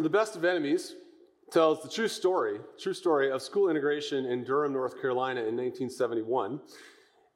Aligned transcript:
The 0.00 0.08
Best 0.08 0.34
of 0.34 0.46
Enemies 0.46 0.94
tells 1.52 1.82
the 1.82 1.88
true 1.90 2.08
story, 2.08 2.58
true 2.80 2.94
story 2.94 3.30
of 3.30 3.42
school 3.42 3.68
integration 3.68 4.24
in 4.24 4.44
Durham, 4.44 4.72
North 4.72 4.98
Carolina 4.98 5.40
in 5.40 5.54
1971, 5.56 6.58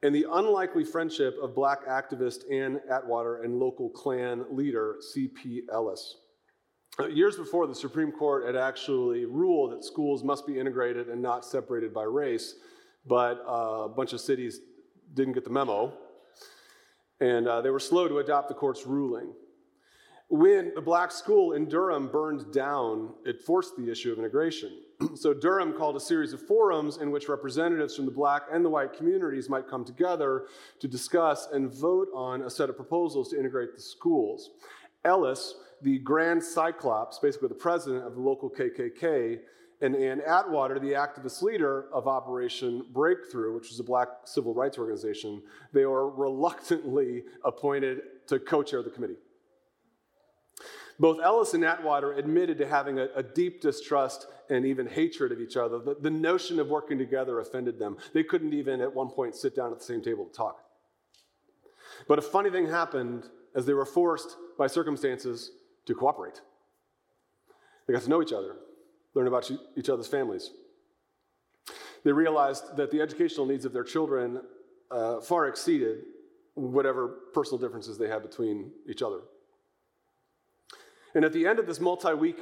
and 0.02 0.14
the 0.14 0.24
unlikely 0.32 0.82
friendship 0.82 1.36
of 1.42 1.54
black 1.54 1.86
activist 1.86 2.50
Ann 2.50 2.80
Atwater 2.90 3.42
and 3.42 3.58
local 3.58 3.90
Klan 3.90 4.46
leader 4.50 4.96
C.P. 5.12 5.64
Ellis. 5.70 6.16
Uh, 6.98 7.08
years 7.08 7.36
before, 7.36 7.66
the 7.66 7.74
Supreme 7.74 8.10
Court 8.10 8.46
had 8.46 8.56
actually 8.56 9.26
ruled 9.26 9.72
that 9.72 9.84
schools 9.84 10.24
must 10.24 10.46
be 10.46 10.58
integrated 10.58 11.10
and 11.10 11.20
not 11.20 11.44
separated 11.44 11.92
by 11.92 12.04
race, 12.04 12.54
but 13.04 13.44
uh, 13.46 13.84
a 13.84 13.88
bunch 13.90 14.14
of 14.14 14.22
cities 14.22 14.60
didn't 15.12 15.34
get 15.34 15.44
the 15.44 15.50
memo, 15.50 15.92
and 17.20 17.46
uh, 17.46 17.60
they 17.60 17.68
were 17.68 17.78
slow 17.78 18.08
to 18.08 18.20
adopt 18.20 18.48
the 18.48 18.54
court's 18.54 18.86
ruling. 18.86 19.34
When 20.28 20.72
the 20.74 20.80
black 20.80 21.12
school 21.12 21.52
in 21.52 21.68
Durham 21.68 22.08
burned 22.08 22.52
down, 22.52 23.10
it 23.24 23.42
forced 23.42 23.76
the 23.76 23.90
issue 23.90 24.10
of 24.10 24.18
integration. 24.18 24.80
so 25.14 25.34
Durham 25.34 25.74
called 25.74 25.96
a 25.96 26.00
series 26.00 26.32
of 26.32 26.40
forums 26.46 26.96
in 26.96 27.10
which 27.10 27.28
representatives 27.28 27.94
from 27.94 28.06
the 28.06 28.10
black 28.10 28.42
and 28.50 28.64
the 28.64 28.70
white 28.70 28.94
communities 28.94 29.50
might 29.50 29.68
come 29.68 29.84
together 29.84 30.46
to 30.80 30.88
discuss 30.88 31.48
and 31.52 31.72
vote 31.72 32.08
on 32.14 32.42
a 32.42 32.50
set 32.50 32.70
of 32.70 32.76
proposals 32.76 33.30
to 33.30 33.38
integrate 33.38 33.74
the 33.74 33.80
schools. 33.80 34.50
Ellis, 35.04 35.54
the 35.82 35.98
Grand 35.98 36.42
Cyclops, 36.42 37.18
basically 37.18 37.48
the 37.48 37.54
president 37.54 38.06
of 38.06 38.14
the 38.14 38.20
local 38.20 38.48
KKK, 38.48 39.40
and 39.82 39.94
Ann 39.94 40.22
Atwater, 40.26 40.78
the 40.78 40.92
activist 40.92 41.42
leader 41.42 41.86
of 41.92 42.08
Operation 42.08 42.86
Breakthrough, 42.92 43.54
which 43.54 43.68
was 43.68 43.78
a 43.80 43.84
black 43.84 44.08
civil 44.24 44.54
rights 44.54 44.78
organization, 44.78 45.42
they 45.72 45.84
were 45.84 46.08
reluctantly 46.08 47.24
appointed 47.44 48.00
to 48.28 48.38
co 48.38 48.62
chair 48.62 48.82
the 48.82 48.88
committee. 48.88 49.16
Both 50.98 51.20
Ellis 51.22 51.54
and 51.54 51.64
Atwater 51.64 52.12
admitted 52.12 52.58
to 52.58 52.68
having 52.68 52.98
a, 52.98 53.08
a 53.16 53.22
deep 53.22 53.60
distrust 53.60 54.26
and 54.48 54.64
even 54.64 54.86
hatred 54.86 55.32
of 55.32 55.40
each 55.40 55.56
other. 55.56 55.78
The, 55.78 55.96
the 56.00 56.10
notion 56.10 56.60
of 56.60 56.68
working 56.68 56.98
together 56.98 57.40
offended 57.40 57.78
them. 57.78 57.96
They 58.12 58.22
couldn't 58.22 58.52
even 58.52 58.80
at 58.80 58.94
one 58.94 59.08
point 59.08 59.34
sit 59.34 59.56
down 59.56 59.72
at 59.72 59.78
the 59.78 59.84
same 59.84 60.02
table 60.02 60.26
to 60.26 60.32
talk. 60.32 60.60
But 62.06 62.18
a 62.18 62.22
funny 62.22 62.50
thing 62.50 62.68
happened 62.68 63.28
as 63.54 63.66
they 63.66 63.74
were 63.74 63.86
forced 63.86 64.36
by 64.58 64.66
circumstances 64.66 65.52
to 65.86 65.94
cooperate. 65.94 66.40
They 67.86 67.92
got 67.92 68.02
to 68.02 68.10
know 68.10 68.22
each 68.22 68.32
other, 68.32 68.56
learn 69.14 69.26
about 69.26 69.50
each 69.76 69.88
other's 69.88 70.06
families. 70.06 70.50
They 72.04 72.12
realized 72.12 72.76
that 72.76 72.90
the 72.90 73.00
educational 73.00 73.46
needs 73.46 73.64
of 73.64 73.72
their 73.72 73.84
children 73.84 74.42
uh, 74.90 75.20
far 75.20 75.48
exceeded 75.48 76.02
whatever 76.54 77.08
personal 77.32 77.58
differences 77.58 77.98
they 77.98 78.08
had 78.08 78.22
between 78.22 78.70
each 78.88 79.02
other. 79.02 79.20
And 81.14 81.24
at 81.24 81.32
the 81.32 81.46
end 81.46 81.58
of 81.58 81.66
this 81.66 81.80
multi 81.80 82.14
week 82.14 82.38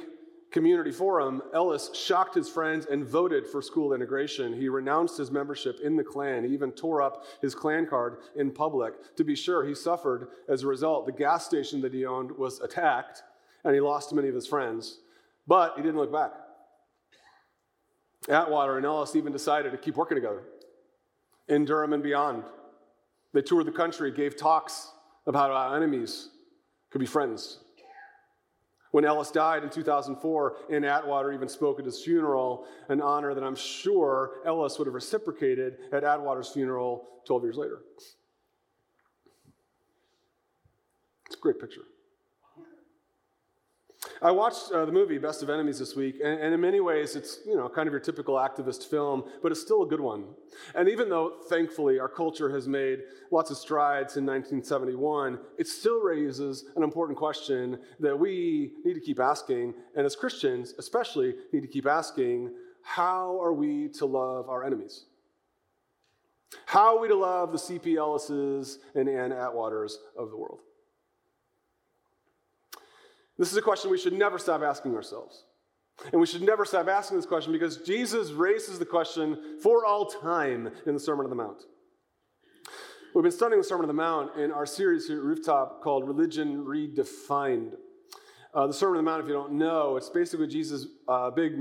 community 0.51 0.91
forum, 0.91 1.41
Ellis 1.53 1.89
shocked 1.95 2.35
his 2.35 2.47
friends 2.47 2.85
and 2.85 3.03
voted 3.03 3.47
for 3.47 3.61
school 3.61 3.93
integration. 3.93 4.53
He 4.53 4.69
renounced 4.69 5.17
his 5.17 5.31
membership 5.31 5.79
in 5.83 5.95
the 5.95 6.03
Klan. 6.03 6.43
He 6.43 6.53
even 6.53 6.71
tore 6.71 7.01
up 7.01 7.25
his 7.41 7.55
Klan 7.55 7.87
card 7.87 8.17
in 8.35 8.51
public. 8.51 9.15
To 9.17 9.23
be 9.23 9.35
sure, 9.35 9.65
he 9.65 9.73
suffered 9.73 10.27
as 10.47 10.63
a 10.63 10.67
result. 10.67 11.07
The 11.07 11.11
gas 11.11 11.45
station 11.45 11.81
that 11.81 11.93
he 11.93 12.05
owned 12.05 12.31
was 12.31 12.61
attacked, 12.61 13.23
and 13.63 13.73
he 13.73 13.81
lost 13.81 14.13
many 14.13 14.29
of 14.29 14.35
his 14.35 14.47
friends. 14.47 14.99
But 15.47 15.73
he 15.75 15.81
didn't 15.81 15.97
look 15.97 16.13
back. 16.13 16.31
Atwater 18.29 18.77
and 18.77 18.85
Ellis 18.85 19.15
even 19.15 19.33
decided 19.33 19.71
to 19.71 19.77
keep 19.77 19.97
working 19.97 20.15
together 20.15 20.43
in 21.49 21.65
Durham 21.65 21.93
and 21.93 22.03
beyond. 22.03 22.43
They 23.33 23.41
toured 23.41 23.65
the 23.65 23.71
country, 23.71 24.11
gave 24.11 24.37
talks 24.37 24.91
about 25.25 25.51
how 25.51 25.75
enemies 25.75 26.29
could 26.91 26.99
be 26.99 27.05
friends. 27.07 27.59
When 28.93 29.05
Ellis 29.05 29.31
died 29.31 29.63
in 29.63 29.71
2004, 29.71 30.57
Ann 30.69 30.83
Atwater 30.85 31.33
even 31.33 31.49
spoke 31.49 31.79
at 31.79 31.85
his 31.85 32.03
funeral, 32.03 32.67
an 32.89 33.01
honor 33.01 33.33
that 33.33 33.43
I'm 33.43 33.55
sure 33.55 34.33
Ellis 34.45 34.77
would 34.77 34.85
have 34.85 34.93
reciprocated 34.93 35.77
at 35.91 36.03
Atwater's 36.03 36.49
funeral 36.49 37.07
12 37.25 37.43
years 37.43 37.57
later. 37.57 37.79
It's 41.25 41.35
a 41.35 41.39
great 41.39 41.59
picture. 41.59 41.81
I 44.21 44.31
watched 44.31 44.71
uh, 44.71 44.85
the 44.85 44.91
movie 44.91 45.17
Best 45.17 45.43
of 45.43 45.49
Enemies 45.49 45.79
this 45.79 45.95
week, 45.95 46.15
and, 46.23 46.39
and, 46.39 46.53
in 46.53 46.61
many 46.61 46.79
ways, 46.79 47.15
it's 47.15 47.39
you 47.45 47.55
know 47.55 47.67
kind 47.67 47.87
of 47.87 47.93
your 47.93 47.99
typical 47.99 48.35
activist 48.35 48.89
film, 48.89 49.23
but 49.41 49.51
it's 49.51 49.61
still 49.61 49.83
a 49.83 49.85
good 49.85 49.99
one. 49.99 50.25
And 50.75 50.87
even 50.87 51.09
though, 51.09 51.33
thankfully, 51.49 51.99
our 51.99 52.07
culture 52.07 52.49
has 52.49 52.67
made 52.67 52.99
lots 53.31 53.51
of 53.51 53.57
strides 53.57 54.15
in 54.15 54.25
1971, 54.25 55.39
it 55.57 55.67
still 55.67 56.01
raises 56.01 56.65
an 56.75 56.83
important 56.83 57.17
question 57.17 57.79
that 57.99 58.17
we 58.17 58.71
need 58.85 58.93
to 58.93 59.01
keep 59.01 59.19
asking, 59.19 59.73
and 59.95 60.05
as 60.05 60.15
Christians, 60.15 60.73
especially, 60.77 61.35
need 61.51 61.61
to 61.61 61.67
keep 61.67 61.85
asking: 61.85 62.51
How 62.81 63.41
are 63.41 63.53
we 63.53 63.89
to 63.89 64.05
love 64.05 64.49
our 64.49 64.63
enemies? 64.63 65.05
How 66.65 66.95
are 66.95 67.01
we 67.01 67.07
to 67.07 67.15
love 67.15 67.51
the 67.51 67.59
C.P. 67.59 67.97
And 67.97 69.09
Ann 69.09 69.31
Atwaters 69.31 69.95
of 70.17 70.29
the 70.29 70.37
world? 70.37 70.59
This 73.37 73.51
is 73.51 73.57
a 73.57 73.61
question 73.61 73.89
we 73.89 73.97
should 73.97 74.13
never 74.13 74.37
stop 74.37 74.61
asking 74.61 74.95
ourselves. 74.95 75.45
And 76.11 76.19
we 76.19 76.27
should 76.27 76.41
never 76.41 76.65
stop 76.65 76.87
asking 76.87 77.17
this 77.17 77.25
question 77.25 77.51
because 77.51 77.77
Jesus 77.77 78.31
raises 78.31 78.79
the 78.79 78.85
question 78.85 79.59
for 79.61 79.85
all 79.85 80.05
time 80.05 80.71
in 80.85 80.93
the 80.93 80.99
Sermon 80.99 81.25
on 81.25 81.29
the 81.29 81.35
Mount. 81.35 81.63
We've 83.13 83.23
been 83.23 83.31
studying 83.31 83.61
the 83.61 83.67
Sermon 83.67 83.83
on 83.83 83.87
the 83.87 83.93
Mount 83.93 84.35
in 84.37 84.51
our 84.51 84.65
series 84.65 85.07
here 85.07 85.17
at 85.17 85.23
Rooftop 85.23 85.83
called 85.83 86.07
Religion 86.07 86.65
Redefined. 86.65 87.75
Uh, 88.53 88.67
the 88.67 88.73
Sermon 88.73 88.97
on 88.97 89.05
the 89.05 89.11
Mount, 89.11 89.21
if 89.21 89.27
you 89.27 89.33
don't 89.33 89.53
know, 89.53 89.97
it's 89.97 90.09
basically 90.09 90.47
Jesus' 90.47 90.87
uh, 91.07 91.29
big, 91.29 91.53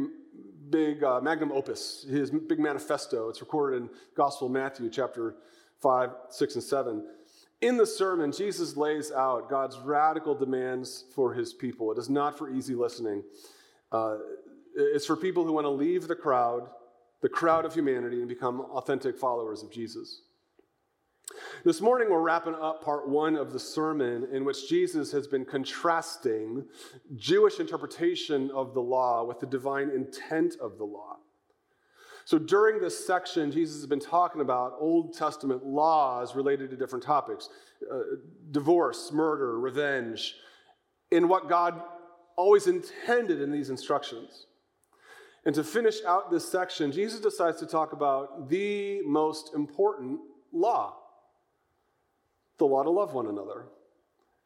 big 0.70 1.04
uh, 1.04 1.20
magnum 1.20 1.52
opus, 1.52 2.06
his 2.08 2.30
big 2.30 2.58
manifesto. 2.58 3.28
It's 3.28 3.40
recorded 3.40 3.82
in 3.82 3.90
Gospel 4.16 4.48
Matthew, 4.48 4.88
chapter 4.88 5.36
5, 5.82 6.10
6, 6.30 6.54
and 6.54 6.64
7. 6.64 7.04
In 7.62 7.76
the 7.76 7.86
sermon, 7.86 8.32
Jesus 8.32 8.76
lays 8.76 9.12
out 9.12 9.48
God's 9.48 9.78
radical 9.78 10.34
demands 10.34 11.04
for 11.14 11.32
his 11.32 11.54
people. 11.54 11.92
It 11.92 11.98
is 11.98 12.10
not 12.10 12.36
for 12.36 12.50
easy 12.50 12.74
listening, 12.74 13.22
uh, 13.92 14.16
it's 14.74 15.06
for 15.06 15.16
people 15.16 15.44
who 15.44 15.52
want 15.52 15.66
to 15.66 15.70
leave 15.70 16.08
the 16.08 16.16
crowd, 16.16 16.68
the 17.20 17.28
crowd 17.28 17.64
of 17.64 17.72
humanity, 17.72 18.18
and 18.18 18.28
become 18.28 18.62
authentic 18.62 19.16
followers 19.16 19.62
of 19.62 19.70
Jesus. 19.70 20.22
This 21.64 21.80
morning, 21.80 22.10
we're 22.10 22.20
wrapping 22.20 22.56
up 22.56 22.84
part 22.84 23.08
one 23.08 23.36
of 23.36 23.52
the 23.52 23.60
sermon 23.60 24.26
in 24.32 24.44
which 24.44 24.68
Jesus 24.68 25.12
has 25.12 25.28
been 25.28 25.44
contrasting 25.44 26.64
Jewish 27.14 27.60
interpretation 27.60 28.50
of 28.50 28.74
the 28.74 28.82
law 28.82 29.24
with 29.24 29.38
the 29.38 29.46
divine 29.46 29.88
intent 29.90 30.56
of 30.60 30.78
the 30.78 30.84
law. 30.84 31.18
So 32.24 32.38
during 32.38 32.80
this 32.80 33.06
section, 33.06 33.50
Jesus 33.50 33.76
has 33.76 33.86
been 33.86 34.00
talking 34.00 34.40
about 34.40 34.76
Old 34.78 35.16
Testament 35.16 35.64
laws 35.64 36.36
related 36.36 36.70
to 36.70 36.76
different 36.76 37.04
topics 37.04 37.48
uh, 37.90 37.98
divorce, 38.50 39.10
murder, 39.12 39.58
revenge, 39.58 40.36
in 41.10 41.28
what 41.28 41.48
God 41.48 41.82
always 42.36 42.66
intended 42.66 43.40
in 43.40 43.50
these 43.50 43.70
instructions. 43.70 44.46
And 45.44 45.54
to 45.56 45.64
finish 45.64 45.96
out 46.06 46.30
this 46.30 46.48
section, 46.48 46.92
Jesus 46.92 47.18
decides 47.18 47.58
to 47.58 47.66
talk 47.66 47.92
about 47.92 48.48
the 48.48 49.00
most 49.02 49.54
important 49.54 50.20
law 50.52 50.96
the 52.58 52.66
law 52.66 52.84
to 52.84 52.90
love 52.90 53.12
one 53.12 53.26
another. 53.26 53.64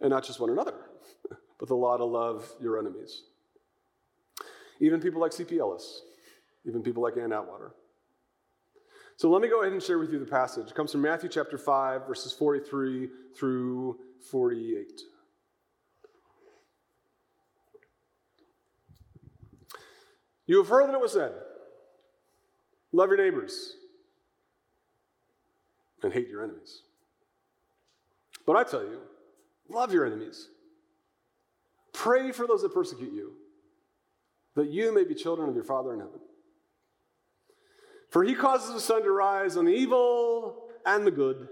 And 0.00 0.10
not 0.10 0.24
just 0.24 0.40
one 0.40 0.48
another, 0.48 0.74
but 1.58 1.68
the 1.68 1.74
law 1.74 1.98
to 1.98 2.04
love 2.04 2.50
your 2.62 2.78
enemies. 2.78 3.24
Even 4.80 5.00
people 5.00 5.20
like 5.20 5.32
C.P. 5.32 5.58
Ellis 5.58 6.02
even 6.66 6.82
people 6.82 7.02
like 7.02 7.16
Ann 7.16 7.32
Atwater. 7.32 7.72
So 9.16 9.30
let 9.30 9.40
me 9.40 9.48
go 9.48 9.62
ahead 9.62 9.72
and 9.72 9.82
share 9.82 9.98
with 9.98 10.12
you 10.12 10.18
the 10.18 10.26
passage. 10.26 10.68
It 10.68 10.74
comes 10.74 10.92
from 10.92 11.00
Matthew 11.00 11.30
chapter 11.30 11.56
5, 11.56 12.06
verses 12.06 12.32
43 12.32 13.08
through 13.34 13.98
48. 14.30 15.00
You 20.46 20.58
have 20.58 20.68
heard 20.68 20.88
that 20.88 20.94
it 20.94 21.00
was 21.00 21.12
said, 21.12 21.32
Love 22.92 23.08
your 23.08 23.18
neighbors 23.18 23.74
and 26.02 26.12
hate 26.12 26.28
your 26.28 26.44
enemies. 26.44 26.82
But 28.46 28.56
I 28.56 28.62
tell 28.62 28.82
you, 28.82 29.00
love 29.68 29.92
your 29.92 30.06
enemies. 30.06 30.48
Pray 31.92 32.30
for 32.32 32.46
those 32.46 32.62
that 32.62 32.72
persecute 32.72 33.12
you, 33.12 33.32
that 34.54 34.70
you 34.70 34.94
may 34.94 35.04
be 35.04 35.14
children 35.14 35.48
of 35.48 35.54
your 35.54 35.64
Father 35.64 35.92
in 35.94 36.00
heaven. 36.00 36.20
For 38.10 38.24
he 38.24 38.34
causes 38.34 38.72
the 38.72 38.80
sun 38.80 39.02
to 39.02 39.10
rise 39.10 39.56
on 39.56 39.64
the 39.64 39.72
evil 39.72 40.68
and 40.84 41.06
the 41.06 41.10
good, 41.10 41.48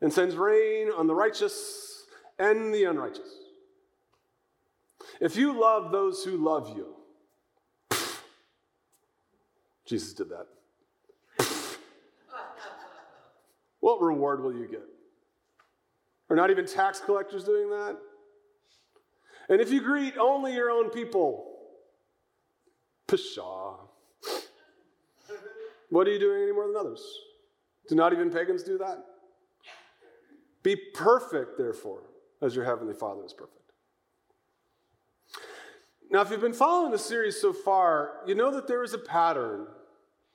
and 0.00 0.12
sends 0.12 0.34
rain 0.34 0.90
on 0.90 1.06
the 1.06 1.14
righteous 1.14 2.06
and 2.38 2.72
the 2.74 2.84
unrighteous. 2.84 3.28
If 5.20 5.36
you 5.36 5.58
love 5.60 5.92
those 5.92 6.24
who 6.24 6.36
love 6.36 6.74
you, 6.76 6.96
Jesus 9.86 10.14
did 10.14 10.28
that. 10.30 10.46
what 13.80 14.00
reward 14.00 14.42
will 14.42 14.54
you 14.54 14.66
get? 14.66 14.82
Are 16.30 16.36
not 16.36 16.50
even 16.50 16.66
tax 16.66 16.98
collectors 16.98 17.44
doing 17.44 17.68
that? 17.70 17.98
And 19.48 19.60
if 19.60 19.70
you 19.70 19.82
greet 19.82 20.16
only 20.16 20.54
your 20.54 20.70
own 20.70 20.88
people, 20.88 21.52
Pshaw. 23.06 23.76
What 25.92 26.08
are 26.08 26.10
you 26.10 26.18
doing 26.18 26.42
any 26.42 26.52
more 26.52 26.66
than 26.66 26.76
others? 26.76 27.02
Do 27.86 27.94
not 27.94 28.14
even 28.14 28.30
pagans 28.30 28.62
do 28.62 28.78
that? 28.78 29.04
Be 30.62 30.74
perfect, 30.74 31.58
therefore, 31.58 32.04
as 32.40 32.56
your 32.56 32.64
heavenly 32.64 32.94
Father 32.94 33.22
is 33.26 33.34
perfect. 33.34 33.72
Now, 36.10 36.22
if 36.22 36.30
you've 36.30 36.40
been 36.40 36.54
following 36.54 36.92
the 36.92 36.98
series 36.98 37.38
so 37.38 37.52
far, 37.52 38.22
you 38.26 38.34
know 38.34 38.50
that 38.52 38.66
there 38.66 38.82
is 38.82 38.94
a 38.94 38.98
pattern 38.98 39.66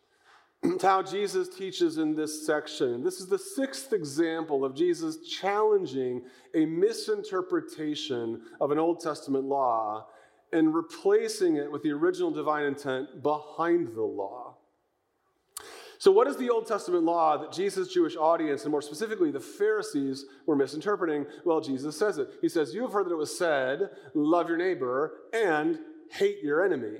to 0.77 0.88
how 0.88 1.01
Jesus 1.01 1.50
teaches 1.50 1.98
in 1.98 2.13
this 2.13 2.45
section. 2.45 3.03
This 3.03 3.19
is 3.19 3.25
the 3.25 3.39
sixth 3.39 3.94
example 3.94 4.63
of 4.63 4.75
Jesus 4.75 5.27
challenging 5.27 6.21
a 6.53 6.68
misinterpretation 6.68 8.44
of 8.62 8.69
an 8.69 8.77
Old 8.77 9.00
Testament 9.00 9.45
law 9.45 10.06
and 10.53 10.75
replacing 10.75 11.56
it 11.56 11.71
with 11.71 11.81
the 11.81 11.94
original 11.94 12.30
divine 12.30 12.65
intent 12.65 13.24
behind 13.24 13.95
the 13.95 14.03
law. 14.03 14.56
So, 15.99 16.11
what 16.11 16.27
is 16.27 16.38
the 16.38 16.49
Old 16.49 16.67
Testament 16.67 17.03
law 17.03 17.38
that 17.38 17.51
Jesus' 17.51 17.91
Jewish 17.91 18.15
audience, 18.15 18.63
and 18.63 18.71
more 18.71 18.81
specifically 18.81 19.31
the 19.31 19.39
Pharisees, 19.39 20.25
were 20.45 20.55
misinterpreting? 20.55 21.25
Well, 21.44 21.59
Jesus 21.59 21.97
says 21.97 22.17
it. 22.17 22.29
He 22.41 22.49
says, 22.49 22.73
You 22.73 22.83
have 22.83 22.94
heard 22.94 23.07
that 23.07 23.13
it 23.13 23.17
was 23.17 23.35
said, 23.35 23.89
love 24.13 24.47
your 24.47 24.57
neighbor 24.57 25.13
and 25.33 25.79
hate 26.11 26.44
your 26.44 26.63
enemy. 26.63 26.99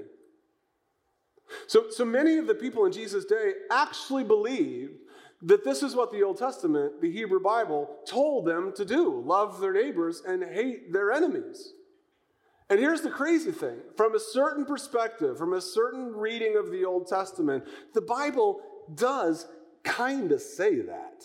So, 1.68 1.86
so 1.90 2.06
many 2.06 2.38
of 2.38 2.48
the 2.48 2.56
people 2.56 2.86
in 2.86 2.92
Jesus' 2.92 3.26
day 3.26 3.54
actually 3.72 4.24
believed 4.24 4.94
that 5.44 5.64
this 5.64 5.84
is 5.84 5.96
what 5.96 6.12
the 6.12 6.24
Old 6.24 6.38
Testament, 6.38 7.00
the 7.00 7.12
Hebrew 7.12 7.40
Bible, 7.40 7.98
told 8.08 8.46
them 8.46 8.74
to 8.76 8.84
do 8.84 9.22
love 9.26 9.60
their 9.60 9.74
neighbors 9.74 10.24
and 10.28 10.44
hate 10.44 10.92
their 10.92 11.12
enemies. 11.12 11.74
And 12.70 12.80
here's 12.80 13.02
the 13.02 13.10
crazy 13.10 13.52
thing 13.52 13.78
from 13.96 14.16
a 14.16 14.20
certain 14.20 14.66
perspective, 14.66 15.38
from 15.38 15.54
a 15.54 15.62
certain 15.62 16.14
reading 16.14 16.58
of 16.58 16.72
the 16.72 16.84
Old 16.84 17.08
Testament, 17.08 17.64
the 17.94 18.02
Bible 18.02 18.60
does 18.96 19.48
kind 19.84 20.32
of 20.32 20.42
say 20.42 20.82
that. 20.82 21.24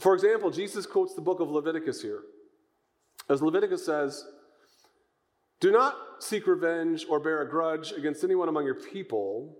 For 0.00 0.14
example, 0.14 0.50
Jesus 0.50 0.86
quotes 0.86 1.14
the 1.14 1.20
book 1.20 1.40
of 1.40 1.50
Leviticus 1.50 2.00
here. 2.00 2.22
As 3.28 3.42
Leviticus 3.42 3.84
says, 3.84 4.24
Do 5.60 5.70
not 5.70 5.96
seek 6.20 6.46
revenge 6.46 7.06
or 7.08 7.20
bear 7.20 7.42
a 7.42 7.48
grudge 7.48 7.92
against 7.92 8.24
anyone 8.24 8.48
among 8.48 8.64
your 8.64 8.74
people, 8.74 9.56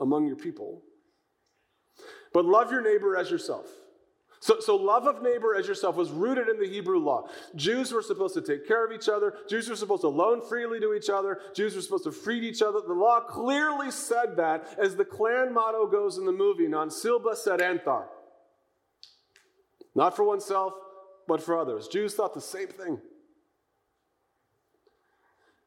among 0.00 0.26
your 0.26 0.36
people, 0.36 0.82
but 2.32 2.44
love 2.44 2.70
your 2.70 2.82
neighbor 2.82 3.16
as 3.16 3.30
yourself. 3.30 3.66
So, 4.40 4.60
so, 4.60 4.76
love 4.76 5.06
of 5.06 5.20
neighbor 5.20 5.54
as 5.56 5.66
yourself 5.66 5.96
was 5.96 6.10
rooted 6.10 6.48
in 6.48 6.60
the 6.60 6.68
Hebrew 6.68 6.98
law. 6.98 7.28
Jews 7.56 7.90
were 7.90 8.02
supposed 8.02 8.34
to 8.34 8.40
take 8.40 8.68
care 8.68 8.86
of 8.86 8.92
each 8.92 9.08
other. 9.08 9.34
Jews 9.48 9.68
were 9.68 9.74
supposed 9.74 10.02
to 10.02 10.08
loan 10.08 10.40
freely 10.40 10.78
to 10.78 10.94
each 10.94 11.10
other. 11.10 11.40
Jews 11.54 11.74
were 11.74 11.82
supposed 11.82 12.04
to 12.04 12.12
feed 12.12 12.44
each 12.44 12.62
other. 12.62 12.80
The 12.86 12.92
law 12.92 13.20
clearly 13.20 13.90
said 13.90 14.36
that, 14.36 14.76
as 14.78 14.94
the 14.94 15.04
Klan 15.04 15.52
motto 15.52 15.88
goes 15.88 16.18
in 16.18 16.24
the 16.24 16.32
movie, 16.32 16.68
non 16.68 16.88
silba 16.88 17.34
sed 17.34 17.58
anthar. 17.58 18.04
Not 19.96 20.14
for 20.14 20.22
oneself, 20.22 20.74
but 21.26 21.42
for 21.42 21.58
others. 21.58 21.88
Jews 21.88 22.14
thought 22.14 22.32
the 22.32 22.40
same 22.40 22.68
thing. 22.68 23.00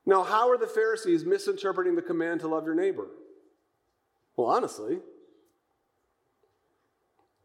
Now, 0.05 0.23
how 0.23 0.49
are 0.49 0.57
the 0.57 0.67
Pharisees 0.67 1.25
misinterpreting 1.25 1.95
the 1.95 2.01
command 2.01 2.39
to 2.39 2.47
love 2.47 2.65
your 2.65 2.75
neighbor? 2.75 3.07
Well, 4.37 4.47
honestly, 4.47 4.99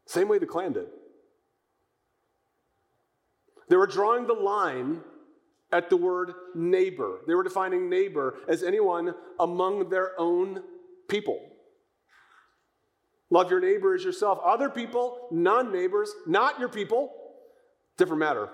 same 0.05 0.29
way 0.29 0.39
the 0.39 0.45
Klan 0.45 0.71
did. 0.71 0.87
They 3.69 3.75
were 3.75 3.87
drawing 3.87 4.27
the 4.27 4.33
line 4.33 5.01
at 5.71 5.89
the 5.89 5.97
word 5.97 6.33
neighbor. 6.55 7.19
They 7.27 7.35
were 7.35 7.43
defining 7.43 7.89
neighbor 7.89 8.37
as 8.47 8.63
anyone 8.63 9.13
among 9.39 9.89
their 9.89 10.19
own 10.19 10.63
people. 11.09 11.39
Love 13.29 13.51
your 13.51 13.59
neighbor 13.59 13.93
as 13.93 14.03
yourself. 14.03 14.39
Other 14.43 14.69
people, 14.69 15.27
non 15.31 15.71
neighbors, 15.71 16.13
not 16.25 16.59
your 16.59 16.69
people, 16.69 17.11
different 17.97 18.19
matter. 18.19 18.49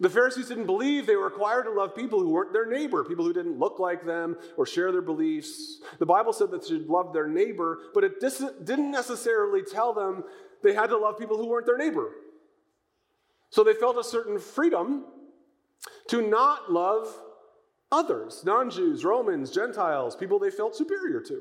The 0.00 0.08
Pharisees 0.08 0.48
didn't 0.48 0.66
believe 0.66 1.06
they 1.06 1.16
were 1.16 1.24
required 1.24 1.64
to 1.64 1.70
love 1.70 1.94
people 1.94 2.20
who 2.20 2.30
weren't 2.30 2.52
their 2.52 2.66
neighbor, 2.66 3.04
people 3.04 3.24
who 3.24 3.32
didn't 3.32 3.58
look 3.58 3.78
like 3.78 4.06
them 4.06 4.36
or 4.56 4.66
share 4.66 4.90
their 4.90 5.02
beliefs. 5.02 5.80
The 5.98 6.06
Bible 6.06 6.32
said 6.32 6.50
that 6.50 6.62
they 6.62 6.68
should 6.68 6.88
love 6.88 7.12
their 7.12 7.28
neighbor, 7.28 7.78
but 7.92 8.02
it 8.02 8.20
didn't 8.20 8.90
necessarily 8.90 9.62
tell 9.62 9.92
them 9.92 10.24
they 10.62 10.72
had 10.72 10.88
to 10.88 10.96
love 10.96 11.18
people 11.18 11.36
who 11.36 11.46
weren't 11.46 11.66
their 11.66 11.76
neighbor. 11.76 12.10
So 13.54 13.62
they 13.62 13.74
felt 13.74 13.96
a 13.96 14.02
certain 14.02 14.40
freedom 14.40 15.04
to 16.08 16.20
not 16.20 16.72
love 16.72 17.06
others, 17.92 18.42
non 18.44 18.68
Jews, 18.68 19.04
Romans, 19.04 19.52
Gentiles, 19.52 20.16
people 20.16 20.40
they 20.40 20.50
felt 20.50 20.74
superior 20.74 21.20
to. 21.20 21.40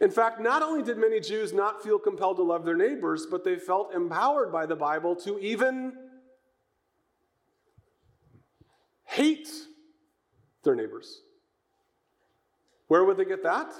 In 0.00 0.12
fact, 0.12 0.40
not 0.40 0.62
only 0.62 0.84
did 0.84 0.98
many 0.98 1.18
Jews 1.18 1.52
not 1.52 1.82
feel 1.82 1.98
compelled 1.98 2.36
to 2.36 2.44
love 2.44 2.64
their 2.64 2.76
neighbors, 2.76 3.26
but 3.28 3.42
they 3.42 3.56
felt 3.56 3.92
empowered 3.92 4.52
by 4.52 4.64
the 4.64 4.76
Bible 4.76 5.16
to 5.16 5.36
even 5.40 5.94
hate 9.02 9.48
their 10.62 10.76
neighbors. 10.76 11.22
Where 12.86 13.04
would 13.04 13.16
they 13.16 13.24
get 13.24 13.42
that? 13.42 13.72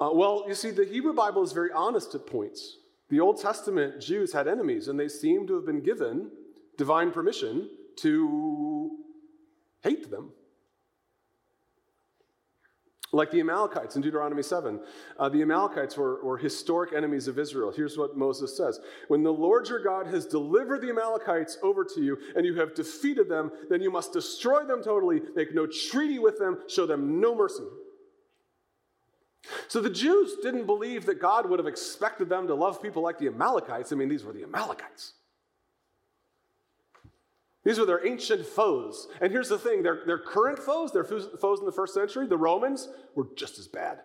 Uh, 0.00 0.10
well, 0.12 0.44
you 0.46 0.54
see, 0.54 0.70
the 0.70 0.84
Hebrew 0.84 1.14
Bible 1.14 1.42
is 1.42 1.50
very 1.50 1.72
honest 1.72 2.14
at 2.14 2.28
points. 2.28 2.76
The 3.10 3.20
Old 3.20 3.40
Testament 3.40 4.00
Jews 4.00 4.32
had 4.32 4.46
enemies, 4.46 4.88
and 4.88 4.98
they 4.98 5.08
seem 5.08 5.46
to 5.48 5.54
have 5.54 5.66
been 5.66 5.82
given 5.82 6.30
divine 6.78 7.10
permission 7.10 7.68
to 7.96 8.90
hate 9.82 10.10
them. 10.10 10.30
Like 13.12 13.32
the 13.32 13.40
Amalekites 13.40 13.96
in 13.96 14.02
Deuteronomy 14.02 14.44
7. 14.44 14.80
Uh, 15.18 15.28
the 15.28 15.42
Amalekites 15.42 15.96
were, 15.96 16.24
were 16.24 16.38
historic 16.38 16.92
enemies 16.92 17.26
of 17.26 17.40
Israel. 17.40 17.72
Here's 17.74 17.98
what 17.98 18.16
Moses 18.16 18.56
says 18.56 18.78
When 19.08 19.24
the 19.24 19.32
Lord 19.32 19.68
your 19.68 19.82
God 19.82 20.06
has 20.06 20.26
delivered 20.26 20.80
the 20.80 20.90
Amalekites 20.90 21.58
over 21.64 21.84
to 21.84 22.00
you 22.00 22.16
and 22.36 22.46
you 22.46 22.54
have 22.54 22.76
defeated 22.76 23.28
them, 23.28 23.50
then 23.68 23.82
you 23.82 23.90
must 23.90 24.12
destroy 24.12 24.62
them 24.64 24.80
totally, 24.80 25.20
make 25.34 25.52
no 25.52 25.66
treaty 25.66 26.20
with 26.20 26.38
them, 26.38 26.60
show 26.68 26.86
them 26.86 27.20
no 27.20 27.34
mercy. 27.34 27.64
So 29.68 29.80
the 29.80 29.90
Jews 29.90 30.36
didn't 30.42 30.66
believe 30.66 31.06
that 31.06 31.20
God 31.20 31.48
would 31.48 31.58
have 31.58 31.66
expected 31.66 32.28
them 32.28 32.46
to 32.46 32.54
love 32.54 32.82
people 32.82 33.02
like 33.02 33.18
the 33.18 33.28
Amalekites. 33.28 33.92
I 33.92 33.96
mean, 33.96 34.08
these 34.08 34.24
were 34.24 34.32
the 34.32 34.42
Amalekites. 34.42 35.14
These 37.64 37.78
were 37.78 37.86
their 37.86 38.06
ancient 38.06 38.46
foes. 38.46 39.08
And 39.20 39.30
here's 39.32 39.48
the 39.48 39.58
thing 39.58 39.82
their, 39.82 40.02
their 40.06 40.18
current 40.18 40.58
foes, 40.58 40.92
their 40.92 41.04
foes 41.04 41.60
in 41.60 41.66
the 41.66 41.72
first 41.72 41.94
century, 41.94 42.26
the 42.26 42.36
Romans, 42.36 42.88
were 43.14 43.28
just 43.36 43.58
as 43.58 43.68
bad. 43.68 44.00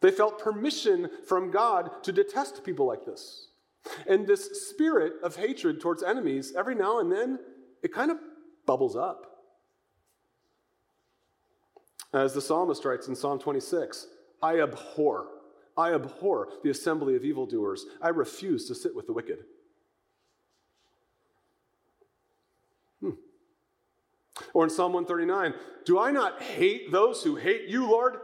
They 0.00 0.10
felt 0.10 0.38
permission 0.38 1.10
from 1.26 1.50
God 1.50 2.02
to 2.04 2.12
detest 2.12 2.64
people 2.64 2.86
like 2.86 3.04
this. 3.04 3.48
And 4.06 4.26
this 4.26 4.68
spirit 4.68 5.14
of 5.22 5.36
hatred 5.36 5.80
towards 5.80 6.02
enemies, 6.02 6.52
every 6.56 6.74
now 6.74 7.00
and 7.00 7.10
then, 7.10 7.38
it 7.82 7.92
kind 7.92 8.10
of 8.10 8.18
bubbles 8.66 8.96
up. 8.96 9.29
As 12.12 12.34
the 12.34 12.40
psalmist 12.40 12.84
writes 12.84 13.08
in 13.08 13.14
Psalm 13.14 13.38
26, 13.38 14.06
I 14.42 14.60
abhor, 14.60 15.26
I 15.76 15.94
abhor 15.94 16.48
the 16.62 16.70
assembly 16.70 17.14
of 17.14 17.24
evildoers. 17.24 17.86
I 18.02 18.08
refuse 18.08 18.66
to 18.68 18.74
sit 18.74 18.94
with 18.94 19.06
the 19.06 19.12
wicked. 19.12 19.44
Hmm. 23.00 23.10
Or 24.52 24.64
in 24.64 24.70
Psalm 24.70 24.92
139, 24.92 25.54
do 25.84 25.98
I 25.98 26.10
not 26.10 26.42
hate 26.42 26.90
those 26.90 27.22
who 27.22 27.36
hate 27.36 27.68
you, 27.68 27.88
Lord? 27.88 28.16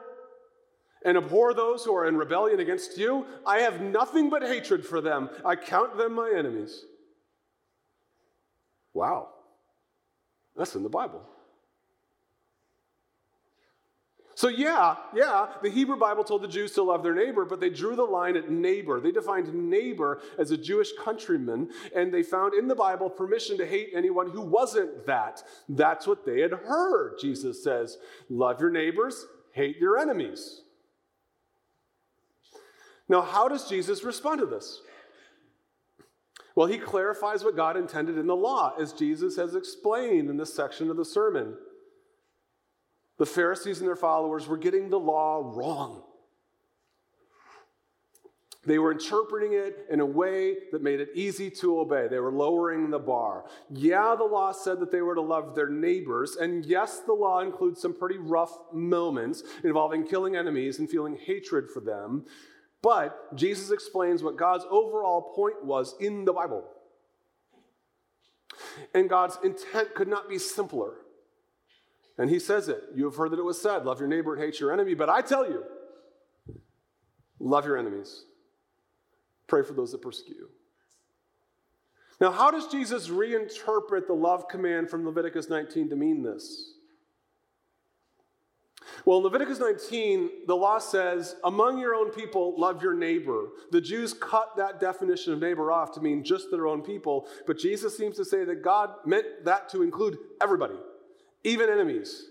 And 1.05 1.17
abhor 1.17 1.55
those 1.55 1.85
who 1.85 1.95
are 1.95 2.09
in 2.09 2.17
rebellion 2.17 2.59
against 2.59 2.99
you? 2.99 3.27
I 3.47 3.61
have 3.61 3.81
nothing 3.81 4.29
but 4.29 4.43
hatred 4.43 4.85
for 4.85 5.01
them. 5.01 5.31
I 5.45 5.55
count 5.55 5.97
them 5.97 6.15
my 6.15 6.33
enemies. 6.37 6.85
Wow. 8.93 9.29
That's 10.57 10.75
in 10.75 10.83
the 10.83 10.89
Bible. 10.89 11.29
So, 14.37 14.49
yeah, 14.49 14.97
yeah, 15.15 15.47
the 15.63 15.71
Hebrew 15.71 15.97
Bible 15.97 16.23
told 16.23 16.43
the 16.43 16.49
Jews 16.49 16.73
to 16.73 16.83
love 16.83 17.03
their 17.03 17.15
neighbor, 17.15 17.47
but 17.47 17.59
they 17.59 17.71
drew 17.71 17.97
the 17.97 18.05
line 18.05 18.37
at 18.37 18.51
neighbor. 18.51 19.01
They 19.01 19.11
defined 19.11 19.53
neighbor 19.55 20.21
as 20.39 20.51
a 20.51 20.59
Jewish 20.59 20.91
countryman, 21.03 21.71
and 21.97 22.13
they 22.13 22.23
found 22.23 22.53
in 22.53 22.69
the 22.69 22.75
Bible 22.75 23.09
permission 23.09 23.57
to 23.57 23.67
hate 23.67 23.93
anyone 23.95 24.31
who 24.31 24.43
wasn't 24.43 25.07
that. 25.07 25.43
That's 25.71 26.07
what 26.07 26.27
they 26.27 26.43
had 26.43 26.53
heard. 26.53 27.15
Jesus 27.19 27.65
says, 27.65 27.97
Love 28.29 28.61
your 28.61 28.69
neighbors, 28.69 29.25
hate 29.53 29.79
your 29.79 29.99
enemies. 29.99 30.61
Now, 33.09 33.23
how 33.23 33.49
does 33.49 33.67
Jesus 33.71 34.05
respond 34.05 34.41
to 34.41 34.47
this? 34.47 34.83
Well, 36.55 36.67
he 36.67 36.77
clarifies 36.77 37.43
what 37.43 37.57
God 37.57 37.79
intended 37.79 38.19
in 38.19 38.27
the 38.27 38.37
law, 38.37 38.75
as 38.79 38.93
Jesus 38.93 39.37
has 39.37 39.55
explained 39.55 40.29
in 40.29 40.37
this 40.37 40.53
section 40.53 40.91
of 40.91 40.99
the 40.99 41.07
sermon. 41.07 41.57
The 43.19 43.27
Pharisees 43.27 43.79
and 43.79 43.89
their 43.89 43.97
followers 43.97 44.47
were 44.47 44.59
getting 44.59 44.91
the 44.91 44.99
law 44.99 45.43
wrong. 45.55 46.03
They 48.67 48.79
were 48.79 48.91
interpreting 48.91 49.53
it 49.53 49.87
in 49.91 50.01
a 50.01 50.07
way 50.07 50.57
that 50.73 50.83
made 50.83 50.99
it 50.99 51.11
easy 51.15 51.51
to 51.51 51.79
obey. 51.79 52.09
They 52.09 52.19
were 52.19 52.33
lowering 52.33 52.91
the 52.91 52.99
bar. 52.99 53.45
Yeah, 53.71 54.17
the 54.19 54.25
law 54.25 54.51
said 54.51 54.81
that 54.81 54.91
they 54.91 55.03
were 55.03 55.15
to 55.15 55.21
love 55.21 55.55
their 55.55 55.69
neighbors, 55.71 56.35
and 56.35 56.67
yes, 56.67 56.99
the 57.07 57.13
law 57.13 57.41
includes 57.41 57.81
some 57.81 57.95
pretty 57.95 58.19
rough 58.19 58.53
moments 58.73 59.45
involving 59.63 60.07
killing 60.07 60.35
enemies 60.35 60.81
and 60.81 60.91
feeling 60.91 61.17
hatred 61.17 61.71
for 61.71 61.81
them. 61.81 62.27
But 62.83 63.37
Jesus 63.37 63.71
explains 63.71 64.23
what 64.25 64.37
God's 64.37 64.65
overall 64.69 65.33
point 65.35 65.65
was 65.65 65.95
in 66.01 66.25
the 66.25 66.33
Bible. 66.33 66.65
And 68.95 69.09
God's 69.09 69.39
intent 69.45 69.95
could 69.95 70.09
not 70.09 70.29
be 70.29 70.39
simpler. 70.39 70.95
And 72.19 72.31
he 72.31 72.39
says 72.39 72.69
it. 72.69 72.83
You 72.95 73.05
have 73.05 73.17
heard 73.17 73.33
that 73.33 73.39
it 73.39 73.45
was 73.45 73.61
said, 73.61 73.85
love 73.85 74.01
your 74.01 74.09
neighbor 74.09 74.35
and 74.35 74.43
hate 74.43 74.59
your 74.59 74.73
enemy. 74.73 74.95
But 74.95 75.11
I 75.11 75.21
tell 75.21 75.47
you, 75.49 75.65
love 77.39 77.67
your 77.67 77.77
enemies. 77.77 78.25
Pray 79.47 79.63
for 79.63 79.75
those 79.75 79.93
that 79.93 80.03
persecute 80.03 80.37
you. 80.37 80.49
Now, 82.21 82.31
how 82.31 82.51
does 82.51 82.69
Jesus 82.69 83.09
reinterpret 83.09 84.07
the 84.07 84.15
love 84.15 84.49
command 84.49 84.89
from 84.89 85.05
Leviticus 85.05 85.51
19 85.51 85.91
to 85.91 85.97
mean 85.97 86.23
this? 86.23 86.73
Well, 89.05 89.19
in 89.19 89.25
Leviticus 89.25 89.61
19, 89.61 90.31
the 90.47 90.57
law 90.57 90.79
says, 90.79 91.37
among 91.45 91.79
your 91.79 91.95
own 91.95 92.11
people, 92.11 92.59
love 92.59 92.83
your 92.83 92.95
neighbor. 92.95 93.49
The 93.71 93.81
Jews 93.81 94.15
cut 94.15 94.57
that 94.57 94.81
definition 94.81 95.33
of 95.33 95.41
neighbor 95.41 95.71
off 95.71 95.93
to 95.93 96.01
mean 96.01 96.25
just 96.25 96.51
their 96.51 96.67
own 96.67 96.83
people, 96.83 97.29
but 97.47 97.59
Jesus 97.59 97.97
seems 97.97 98.17
to 98.17 98.25
say 98.25 98.45
that 98.45 98.63
God 98.63 98.91
meant 99.05 99.27
that 99.45 99.69
to 99.71 99.83
include 99.83 100.17
everybody, 100.41 100.77
even 101.47 101.71
enemies. 101.71 102.25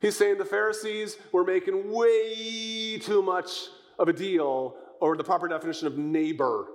He's 0.00 0.16
saying 0.16 0.38
the 0.38 0.44
Pharisees 0.44 1.18
were 1.32 1.44
making 1.44 1.90
way 1.92 2.98
too 2.98 3.20
much 3.20 3.50
of 3.98 4.08
a 4.08 4.12
deal 4.12 4.76
or 5.00 5.16
the 5.16 5.24
proper 5.24 5.48
definition 5.48 5.88
of 5.88 5.98
neighbor. 5.98 6.66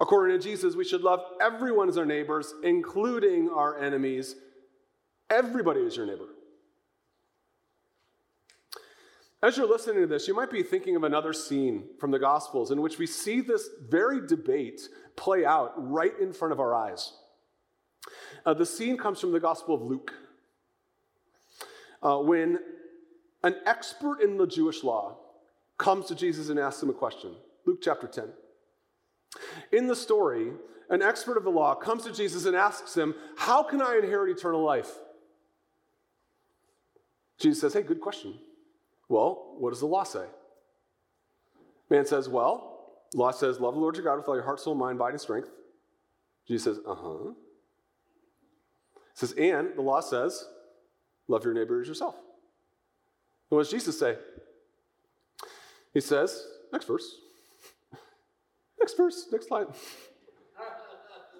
According 0.00 0.36
to 0.36 0.42
Jesus, 0.42 0.74
we 0.74 0.84
should 0.84 1.02
love 1.02 1.20
everyone 1.40 1.88
as 1.88 1.96
our 1.96 2.04
neighbors, 2.04 2.52
including 2.64 3.48
our 3.50 3.78
enemies. 3.78 4.34
Everybody 5.30 5.82
is 5.82 5.96
your 5.96 6.06
neighbor. 6.06 6.26
As 9.40 9.56
you're 9.56 9.68
listening 9.68 10.02
to 10.02 10.06
this, 10.08 10.26
you 10.26 10.34
might 10.34 10.50
be 10.50 10.64
thinking 10.64 10.96
of 10.96 11.04
another 11.04 11.32
scene 11.32 11.84
from 12.00 12.10
the 12.10 12.18
Gospels 12.18 12.72
in 12.72 12.80
which 12.80 12.98
we 12.98 13.06
see 13.06 13.40
this 13.40 13.68
very 13.88 14.26
debate 14.26 14.88
play 15.14 15.44
out 15.44 15.72
right 15.76 16.18
in 16.20 16.32
front 16.32 16.50
of 16.50 16.58
our 16.58 16.74
eyes. 16.74 17.12
Uh, 18.44 18.54
the 18.54 18.66
scene 18.66 18.96
comes 18.96 19.20
from 19.20 19.32
the 19.32 19.40
Gospel 19.40 19.74
of 19.74 19.82
Luke. 19.82 20.12
Uh, 22.02 22.18
when 22.18 22.58
an 23.44 23.56
expert 23.66 24.20
in 24.20 24.36
the 24.36 24.46
Jewish 24.46 24.82
law 24.82 25.16
comes 25.78 26.06
to 26.06 26.14
Jesus 26.14 26.48
and 26.48 26.58
asks 26.58 26.82
him 26.82 26.90
a 26.90 26.94
question. 26.94 27.32
Luke 27.66 27.80
chapter 27.82 28.06
10. 28.06 28.24
In 29.72 29.86
the 29.86 29.96
story, 29.96 30.52
an 30.90 31.02
expert 31.02 31.36
of 31.36 31.44
the 31.44 31.50
law 31.50 31.74
comes 31.74 32.04
to 32.04 32.12
Jesus 32.12 32.44
and 32.44 32.54
asks 32.54 32.96
him, 32.96 33.14
How 33.36 33.62
can 33.62 33.80
I 33.80 33.98
inherit 34.02 34.36
eternal 34.36 34.62
life? 34.62 34.90
Jesus 37.38 37.60
says, 37.60 37.72
Hey, 37.72 37.82
good 37.82 38.00
question. 38.00 38.34
Well, 39.08 39.56
what 39.58 39.70
does 39.70 39.80
the 39.80 39.86
law 39.86 40.04
say? 40.04 40.26
Man 41.90 42.06
says, 42.06 42.28
Well, 42.28 42.90
law 43.14 43.30
says, 43.30 43.58
Love 43.58 43.74
the 43.74 43.80
Lord 43.80 43.96
your 43.96 44.04
God 44.04 44.18
with 44.18 44.28
all 44.28 44.34
your 44.34 44.44
heart, 44.44 44.60
soul, 44.60 44.74
mind, 44.74 44.98
body, 44.98 45.12
and 45.12 45.20
strength. 45.20 45.50
Jesus 46.46 46.76
says, 46.76 46.84
Uh 46.86 46.94
huh. 46.94 47.32
Says, 49.22 49.34
and 49.38 49.76
the 49.76 49.82
law 49.82 50.00
says, 50.00 50.44
Love 51.28 51.44
your 51.44 51.54
neighbor 51.54 51.80
as 51.80 51.86
yourself. 51.86 52.16
And 52.16 53.56
what 53.56 53.60
does 53.60 53.70
Jesus 53.70 53.96
say? 53.96 54.16
He 55.94 56.00
says, 56.00 56.44
next 56.72 56.86
verse. 56.86 57.18
Next 58.80 58.96
verse, 58.96 59.26
next 59.30 59.46
slide. 59.46 59.68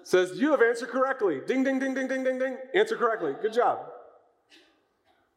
says, 0.03 0.31
You 0.35 0.51
have 0.51 0.61
answered 0.61 0.87
correctly. 0.87 1.41
Ding, 1.45 1.65
ding, 1.65 1.77
ding, 1.77 1.93
ding, 1.93 2.07
ding, 2.07 2.23
ding, 2.23 2.39
ding. 2.39 2.55
Answer 2.73 2.95
correctly. 2.95 3.33
Good 3.41 3.51
job. 3.51 3.79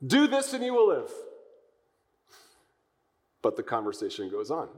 Do 0.07 0.29
this 0.29 0.53
and 0.53 0.65
you 0.65 0.73
will 0.73 0.87
live. 0.87 1.11
But 3.43 3.57
the 3.57 3.65
conversation 3.65 4.31
goes 4.31 4.53
on. 4.53 4.69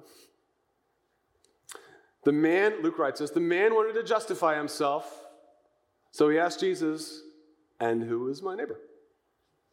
The 2.24 2.32
man, 2.32 2.82
Luke 2.82 2.98
writes 2.98 3.20
this, 3.20 3.30
the 3.30 3.40
man 3.40 3.74
wanted 3.74 3.92
to 3.92 4.04
justify 4.04 4.56
himself. 4.56 5.26
So 6.12 6.30
he 6.30 6.38
asked 6.38 6.60
Jesus, 6.60 7.24
And 7.80 8.02
who 8.02 8.28
is 8.28 8.42
my 8.42 8.54
neighbor? 8.54 8.78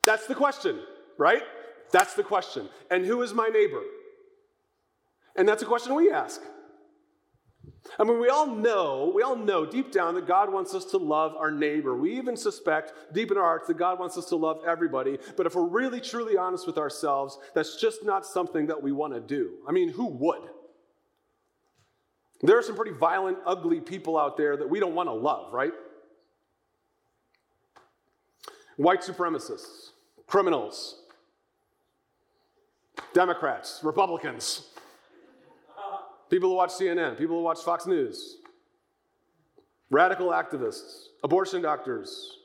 That's 0.05 0.27
the 0.27 0.35
question, 0.35 0.79
right? 1.17 1.41
That's 1.91 2.13
the 2.13 2.23
question. 2.23 2.69
And 2.91 3.05
who 3.05 3.21
is 3.21 3.33
my 3.33 3.47
neighbor? 3.47 3.81
And 5.35 5.47
that's 5.47 5.63
a 5.63 5.65
question 5.65 5.95
we 5.95 6.11
ask. 6.11 6.41
I 7.99 8.03
mean, 8.03 8.19
we 8.19 8.29
all 8.29 8.47
know, 8.47 9.11
we 9.13 9.21
all 9.21 9.35
know 9.35 9.65
deep 9.65 9.91
down 9.91 10.15
that 10.15 10.27
God 10.27 10.51
wants 10.51 10.73
us 10.73 10.85
to 10.85 10.97
love 10.97 11.35
our 11.35 11.51
neighbor. 11.51 11.95
We 11.95 12.17
even 12.17 12.35
suspect 12.35 12.93
deep 13.13 13.31
in 13.31 13.37
our 13.37 13.43
hearts 13.43 13.67
that 13.67 13.77
God 13.77 13.99
wants 13.99 14.17
us 14.17 14.25
to 14.29 14.35
love 14.35 14.61
everybody. 14.65 15.19
But 15.37 15.45
if 15.45 15.55
we're 15.55 15.67
really, 15.67 16.01
truly 16.01 16.35
honest 16.35 16.65
with 16.65 16.77
ourselves, 16.77 17.37
that's 17.53 17.79
just 17.79 18.03
not 18.03 18.25
something 18.25 18.67
that 18.67 18.81
we 18.81 18.91
want 18.91 19.13
to 19.13 19.19
do. 19.19 19.51
I 19.67 19.71
mean, 19.71 19.89
who 19.89 20.07
would? 20.07 20.49
There 22.41 22.57
are 22.57 22.63
some 22.63 22.75
pretty 22.75 22.91
violent, 22.91 23.37
ugly 23.45 23.79
people 23.79 24.17
out 24.17 24.35
there 24.35 24.57
that 24.57 24.69
we 24.69 24.79
don't 24.79 24.95
want 24.95 25.07
to 25.07 25.13
love, 25.13 25.53
right? 25.53 25.71
White 28.77 29.01
supremacists, 29.01 29.91
criminals, 30.27 31.01
Democrats, 33.13 33.79
Republicans. 33.83 34.69
People 36.29 36.49
who 36.49 36.55
watch 36.55 36.71
CNN, 36.71 37.17
people 37.17 37.37
who 37.37 37.43
watch 37.43 37.59
Fox 37.59 37.85
News, 37.85 38.37
radical 39.89 40.29
activists, 40.29 41.05
abortion 41.23 41.61
doctors, 41.61 42.39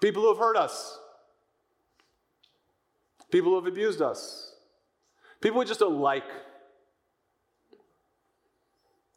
people 0.00 0.22
who 0.22 0.28
have 0.28 0.38
hurt 0.38 0.56
us, 0.56 0.98
people 3.30 3.50
who 3.50 3.56
have 3.56 3.66
abused 3.66 4.02
us, 4.02 4.54
people 5.40 5.58
we 5.58 5.64
just 5.64 5.80
don't 5.80 6.00
like. 6.00 6.24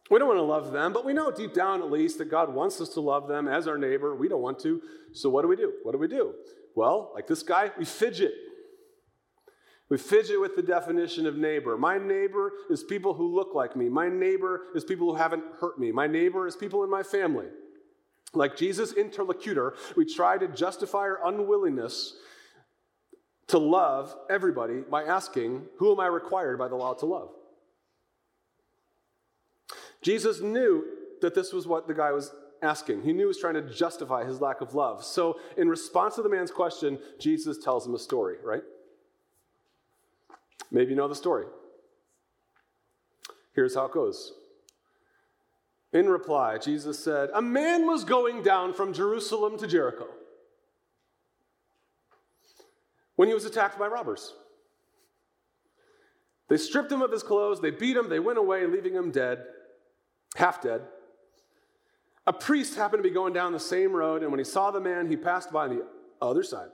We 0.09 0.19
don't 0.19 0.27
want 0.27 0.37
to 0.37 0.43
love 0.43 0.71
them, 0.71 0.93
but 0.93 1.05
we 1.05 1.13
know 1.13 1.31
deep 1.31 1.53
down 1.53 1.81
at 1.81 1.91
least 1.91 2.17
that 2.19 2.31
God 2.31 2.53
wants 2.53 2.79
us 2.79 2.89
to 2.89 3.01
love 3.01 3.27
them 3.27 3.47
as 3.47 3.67
our 3.67 3.77
neighbor. 3.77 4.15
We 4.15 4.29
don't 4.29 4.41
want 4.41 4.59
to. 4.59 4.81
So 5.13 5.29
what 5.29 5.41
do 5.41 5.47
we 5.47 5.55
do? 5.55 5.73
What 5.83 5.91
do 5.91 5.97
we 5.97 6.07
do? 6.07 6.33
Well, 6.75 7.11
like 7.13 7.27
this 7.27 7.43
guy, 7.43 7.71
we 7.77 7.85
fidget. 7.85 8.33
We 9.89 9.97
fidget 9.97 10.39
with 10.39 10.55
the 10.55 10.61
definition 10.61 11.25
of 11.25 11.37
neighbor. 11.37 11.77
My 11.77 11.97
neighbor 11.97 12.51
is 12.69 12.83
people 12.83 13.13
who 13.13 13.33
look 13.33 13.55
like 13.55 13.75
me. 13.75 13.89
My 13.89 14.09
neighbor 14.09 14.63
is 14.75 14.83
people 14.83 15.11
who 15.11 15.15
haven't 15.15 15.43
hurt 15.59 15.79
me. 15.79 15.91
My 15.91 16.07
neighbor 16.07 16.45
is 16.45 16.55
people 16.55 16.83
in 16.83 16.89
my 16.89 17.03
family. 17.03 17.47
Like 18.33 18.57
Jesus' 18.57 18.93
interlocutor, 18.93 19.75
we 19.95 20.05
try 20.05 20.37
to 20.37 20.47
justify 20.47 20.99
our 20.99 21.25
unwillingness 21.25 22.15
to 23.47 23.57
love 23.57 24.13
everybody 24.29 24.81
by 24.81 25.03
asking, 25.03 25.63
Who 25.77 25.93
am 25.93 25.99
I 25.99 26.07
required 26.07 26.59
by 26.59 26.67
the 26.67 26.75
law 26.75 26.93
to 26.95 27.05
love? 27.05 27.29
Jesus 30.01 30.41
knew 30.41 30.85
that 31.21 31.35
this 31.35 31.53
was 31.53 31.67
what 31.67 31.87
the 31.87 31.93
guy 31.93 32.11
was 32.11 32.31
asking. 32.61 33.03
He 33.03 33.13
knew 33.13 33.23
he 33.23 33.25
was 33.25 33.39
trying 33.39 33.55
to 33.55 33.61
justify 33.61 34.25
his 34.25 34.41
lack 34.41 34.61
of 34.61 34.73
love. 34.75 35.03
So, 35.03 35.39
in 35.57 35.67
response 35.69 36.15
to 36.15 36.21
the 36.21 36.29
man's 36.29 36.51
question, 36.51 36.99
Jesus 37.19 37.57
tells 37.57 37.85
him 37.85 37.95
a 37.95 37.99
story, 37.99 38.35
right? 38.43 38.63
Maybe 40.71 40.91
you 40.91 40.95
know 40.95 41.07
the 41.07 41.15
story. 41.15 41.45
Here's 43.53 43.75
how 43.75 43.85
it 43.85 43.91
goes. 43.91 44.33
In 45.93 46.09
reply, 46.09 46.57
Jesus 46.57 46.99
said, 46.99 47.29
A 47.33 47.41
man 47.41 47.87
was 47.87 48.03
going 48.03 48.43
down 48.43 48.73
from 48.73 48.93
Jerusalem 48.93 49.57
to 49.57 49.67
Jericho 49.67 50.07
when 53.15 53.27
he 53.27 53.33
was 53.33 53.45
attacked 53.45 53.79
by 53.79 53.87
robbers. 53.87 54.33
They 56.49 56.57
stripped 56.57 56.91
him 56.91 57.01
of 57.01 57.11
his 57.11 57.23
clothes, 57.23 57.61
they 57.61 57.71
beat 57.71 57.97
him, 57.97 58.09
they 58.09 58.19
went 58.19 58.37
away, 58.37 58.65
leaving 58.65 58.93
him 58.93 59.11
dead, 59.11 59.43
half 60.37 60.61
dead. 60.61 60.81
A 62.27 62.33
priest 62.33 62.75
happened 62.75 63.01
to 63.01 63.09
be 63.09 63.13
going 63.13 63.33
down 63.33 63.53
the 63.53 63.59
same 63.59 63.91
road, 63.91 64.21
and 64.21 64.31
when 64.31 64.39
he 64.39 64.43
saw 64.43 64.69
the 64.69 64.79
man, 64.79 65.09
he 65.09 65.15
passed 65.15 65.51
by 65.51 65.67
the 65.67 65.85
other 66.21 66.43
side. 66.43 66.69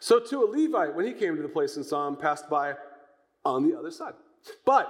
So 0.00 0.18
too 0.18 0.44
a 0.44 0.46
Levite, 0.46 0.94
when 0.94 1.06
he 1.06 1.12
came 1.12 1.36
to 1.36 1.42
the 1.42 1.48
place 1.48 1.76
and 1.76 1.84
saw 1.84 2.08
him, 2.08 2.16
passed 2.16 2.48
by 2.48 2.74
on 3.44 3.68
the 3.68 3.78
other 3.78 3.90
side. 3.90 4.14
But 4.64 4.88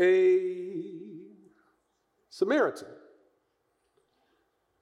a 0.00 0.40
Samaritan, 2.30 2.88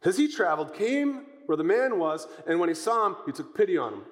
as 0.05 0.19
he 0.19 0.29
traveled, 0.29 0.75
came 0.75 1.27
where 1.47 1.57
the 1.57 1.65
man 1.65 1.99
was, 1.99 2.27
and 2.47 2.61
when 2.61 2.69
he 2.69 2.75
saw 2.75 3.07
him, 3.07 3.17
he 3.25 3.33
took 3.33 3.57
pity 3.57 3.79
on 3.79 3.95
him. 3.95 4.03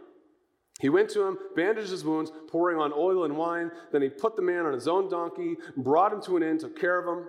He 0.81 0.88
went 0.88 1.09
to 1.11 1.23
him, 1.23 1.38
bandaged 1.54 1.90
his 1.90 2.04
wounds, 2.04 2.33
pouring 2.49 2.78
on 2.78 2.93
oil 2.93 3.25
and 3.25 3.37
wine. 3.37 3.71
Then 3.93 4.02
he 4.02 4.09
put 4.09 4.37
the 4.37 4.43
man 4.43 4.66
on 4.66 4.73
his 4.73 4.88
own 4.88 5.09
donkey, 5.09 5.57
brought 5.76 6.12
him 6.12 6.21
to 6.23 6.37
an 6.37 6.43
inn, 6.43 6.59
took 6.59 6.78
care 6.78 6.99
of 6.99 7.07
him. 7.07 7.26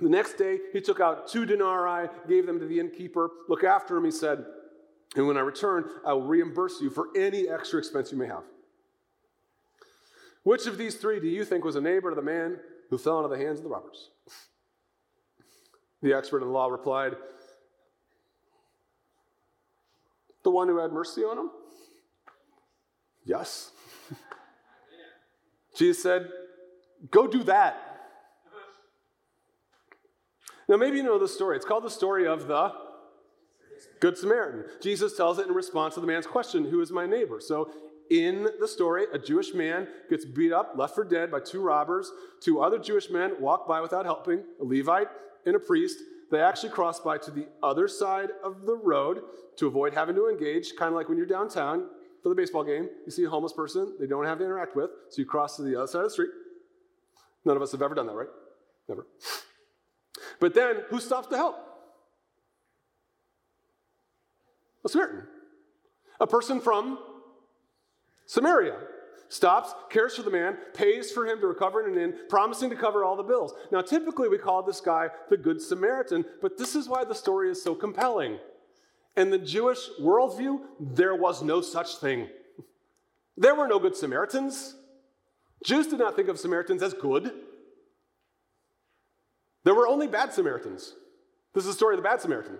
The 0.00 0.08
next 0.08 0.34
day, 0.34 0.58
he 0.72 0.80
took 0.80 1.00
out 1.00 1.28
two 1.28 1.46
denarii, 1.46 2.08
gave 2.28 2.46
them 2.46 2.58
to 2.58 2.66
the 2.66 2.80
innkeeper. 2.80 3.30
Look 3.48 3.62
after 3.62 3.96
him, 3.96 4.04
he 4.04 4.10
said. 4.10 4.44
And 5.14 5.26
when 5.26 5.36
I 5.36 5.40
return, 5.40 5.84
I 6.04 6.14
will 6.14 6.26
reimburse 6.26 6.80
you 6.80 6.90
for 6.90 7.08
any 7.14 7.48
extra 7.48 7.78
expense 7.78 8.10
you 8.10 8.18
may 8.18 8.26
have. 8.26 8.44
Which 10.42 10.66
of 10.66 10.78
these 10.78 10.96
three 10.96 11.20
do 11.20 11.28
you 11.28 11.44
think 11.44 11.64
was 11.64 11.76
a 11.76 11.80
neighbor 11.80 12.10
to 12.10 12.16
the 12.16 12.22
man 12.22 12.58
who 12.90 12.98
fell 12.98 13.22
into 13.22 13.28
the 13.28 13.42
hands 13.42 13.58
of 13.58 13.64
the 13.64 13.70
robbers? 13.70 14.10
The 16.00 16.14
expert 16.14 16.42
in 16.42 16.52
law 16.52 16.66
replied, 16.66 17.14
The 20.44 20.50
one 20.50 20.68
who 20.68 20.78
had 20.78 20.92
mercy 20.92 21.22
on 21.22 21.38
him? 21.38 21.50
Yes. 23.24 23.70
Jesus 25.76 26.02
said, 26.02 26.28
Go 27.10 27.26
do 27.26 27.42
that. 27.44 27.92
Now, 30.68 30.76
maybe 30.76 30.98
you 30.98 31.02
know 31.02 31.18
the 31.18 31.28
story. 31.28 31.56
It's 31.56 31.64
called 31.64 31.84
the 31.84 31.90
story 31.90 32.26
of 32.26 32.46
the 32.46 32.72
Good 34.00 34.16
Samaritan. 34.16 34.64
Jesus 34.80 35.16
tells 35.16 35.38
it 35.38 35.48
in 35.48 35.54
response 35.54 35.94
to 35.94 36.00
the 36.00 36.06
man's 36.06 36.26
question, 36.26 36.64
Who 36.64 36.80
is 36.80 36.90
my 36.90 37.06
neighbor? 37.06 37.40
So, 37.40 37.70
in 38.10 38.48
the 38.60 38.68
story, 38.68 39.06
a 39.12 39.18
Jewish 39.18 39.54
man 39.54 39.88
gets 40.10 40.24
beat 40.24 40.52
up, 40.52 40.74
left 40.76 40.94
for 40.94 41.04
dead 41.04 41.30
by 41.30 41.40
two 41.40 41.62
robbers. 41.62 42.10
Two 42.40 42.60
other 42.60 42.78
Jewish 42.78 43.10
men 43.10 43.32
walk 43.40 43.66
by 43.66 43.80
without 43.80 44.04
helping, 44.04 44.44
a 44.60 44.64
Levite 44.64 45.08
and 45.46 45.56
a 45.56 45.58
priest. 45.58 45.98
They 46.32 46.40
actually 46.40 46.70
cross 46.70 46.98
by 46.98 47.18
to 47.18 47.30
the 47.30 47.46
other 47.62 47.86
side 47.86 48.30
of 48.42 48.64
the 48.64 48.74
road 48.74 49.20
to 49.58 49.66
avoid 49.66 49.92
having 49.92 50.16
to 50.16 50.30
engage, 50.30 50.72
kind 50.78 50.88
of 50.88 50.94
like 50.94 51.10
when 51.10 51.18
you're 51.18 51.26
downtown 51.26 51.88
for 52.22 52.30
the 52.30 52.34
baseball 52.34 52.64
game. 52.64 52.88
You 53.04 53.12
see 53.12 53.24
a 53.24 53.28
homeless 53.28 53.52
person 53.52 53.96
they 54.00 54.06
don't 54.06 54.24
have 54.24 54.38
to 54.38 54.44
interact 54.44 54.74
with, 54.74 54.90
so 55.10 55.20
you 55.20 55.26
cross 55.26 55.56
to 55.56 55.62
the 55.62 55.76
other 55.76 55.86
side 55.86 55.98
of 55.98 56.04
the 56.04 56.10
street. 56.10 56.30
None 57.44 57.54
of 57.54 57.62
us 57.62 57.70
have 57.72 57.82
ever 57.82 57.94
done 57.94 58.06
that, 58.06 58.14
right? 58.14 58.30
Never. 58.88 59.06
But 60.40 60.54
then, 60.54 60.84
who 60.88 61.00
stops 61.00 61.28
to 61.28 61.36
help? 61.36 61.56
A 64.86 64.88
Samaritan. 64.88 65.24
A 66.18 66.26
person 66.26 66.60
from 66.60 66.98
Samaria 68.24 68.78
stops, 69.32 69.74
cares 69.88 70.14
for 70.14 70.22
the 70.22 70.30
man, 70.30 70.58
pays 70.74 71.10
for 71.10 71.26
him 71.26 71.40
to 71.40 71.46
recover 71.46 71.86
in 71.86 71.96
an 71.96 72.02
inn, 72.02 72.18
promising 72.28 72.68
to 72.68 72.76
cover 72.76 73.02
all 73.02 73.16
the 73.16 73.22
bills. 73.22 73.54
Now, 73.70 73.80
typically 73.80 74.28
we 74.28 74.36
call 74.36 74.62
this 74.62 74.80
guy 74.80 75.08
the 75.30 75.38
Good 75.38 75.60
Samaritan, 75.60 76.26
but 76.42 76.58
this 76.58 76.76
is 76.76 76.86
why 76.86 77.04
the 77.04 77.14
story 77.14 77.50
is 77.50 77.62
so 77.62 77.74
compelling. 77.74 78.38
In 79.16 79.30
the 79.30 79.38
Jewish 79.38 79.88
worldview, 80.00 80.60
there 80.78 81.14
was 81.14 81.42
no 81.42 81.62
such 81.62 81.96
thing. 81.96 82.28
There 83.36 83.54
were 83.54 83.66
no 83.66 83.78
Good 83.78 83.96
Samaritans. 83.96 84.76
Jews 85.64 85.86
did 85.86 85.98
not 85.98 86.14
think 86.14 86.28
of 86.28 86.38
Samaritans 86.38 86.82
as 86.82 86.92
good. 86.92 87.32
There 89.64 89.74
were 89.74 89.88
only 89.88 90.08
bad 90.08 90.34
Samaritans. 90.34 90.94
This 91.54 91.64
is 91.64 91.70
the 91.70 91.76
story 91.76 91.94
of 91.94 92.02
the 92.02 92.08
bad 92.08 92.20
Samaritan. 92.20 92.58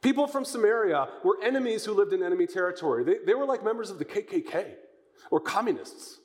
People 0.00 0.26
from 0.26 0.46
Samaria 0.46 1.08
were 1.22 1.38
enemies 1.42 1.84
who 1.84 1.92
lived 1.92 2.12
in 2.14 2.22
enemy 2.22 2.46
territory. 2.46 3.04
They, 3.04 3.16
they 3.26 3.34
were 3.34 3.46
like 3.46 3.62
members 3.62 3.90
of 3.90 3.98
the 3.98 4.04
KKK 4.04 4.74
or 5.30 5.40
communists. 5.40 6.20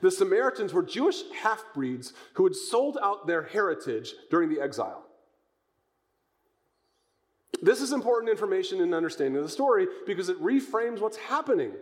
The 0.00 0.10
Samaritans 0.10 0.72
were 0.72 0.82
Jewish 0.82 1.22
half 1.42 1.64
breeds 1.74 2.12
who 2.34 2.44
had 2.44 2.54
sold 2.54 2.98
out 3.02 3.26
their 3.26 3.42
heritage 3.42 4.14
during 4.30 4.48
the 4.48 4.60
exile. 4.60 5.04
This 7.62 7.80
is 7.80 7.92
important 7.92 8.30
information 8.30 8.80
in 8.80 8.92
understanding 8.92 9.42
the 9.42 9.48
story 9.48 9.86
because 10.06 10.28
it 10.28 10.42
reframes 10.42 11.00
what's 11.00 11.16
happening. 11.16 11.72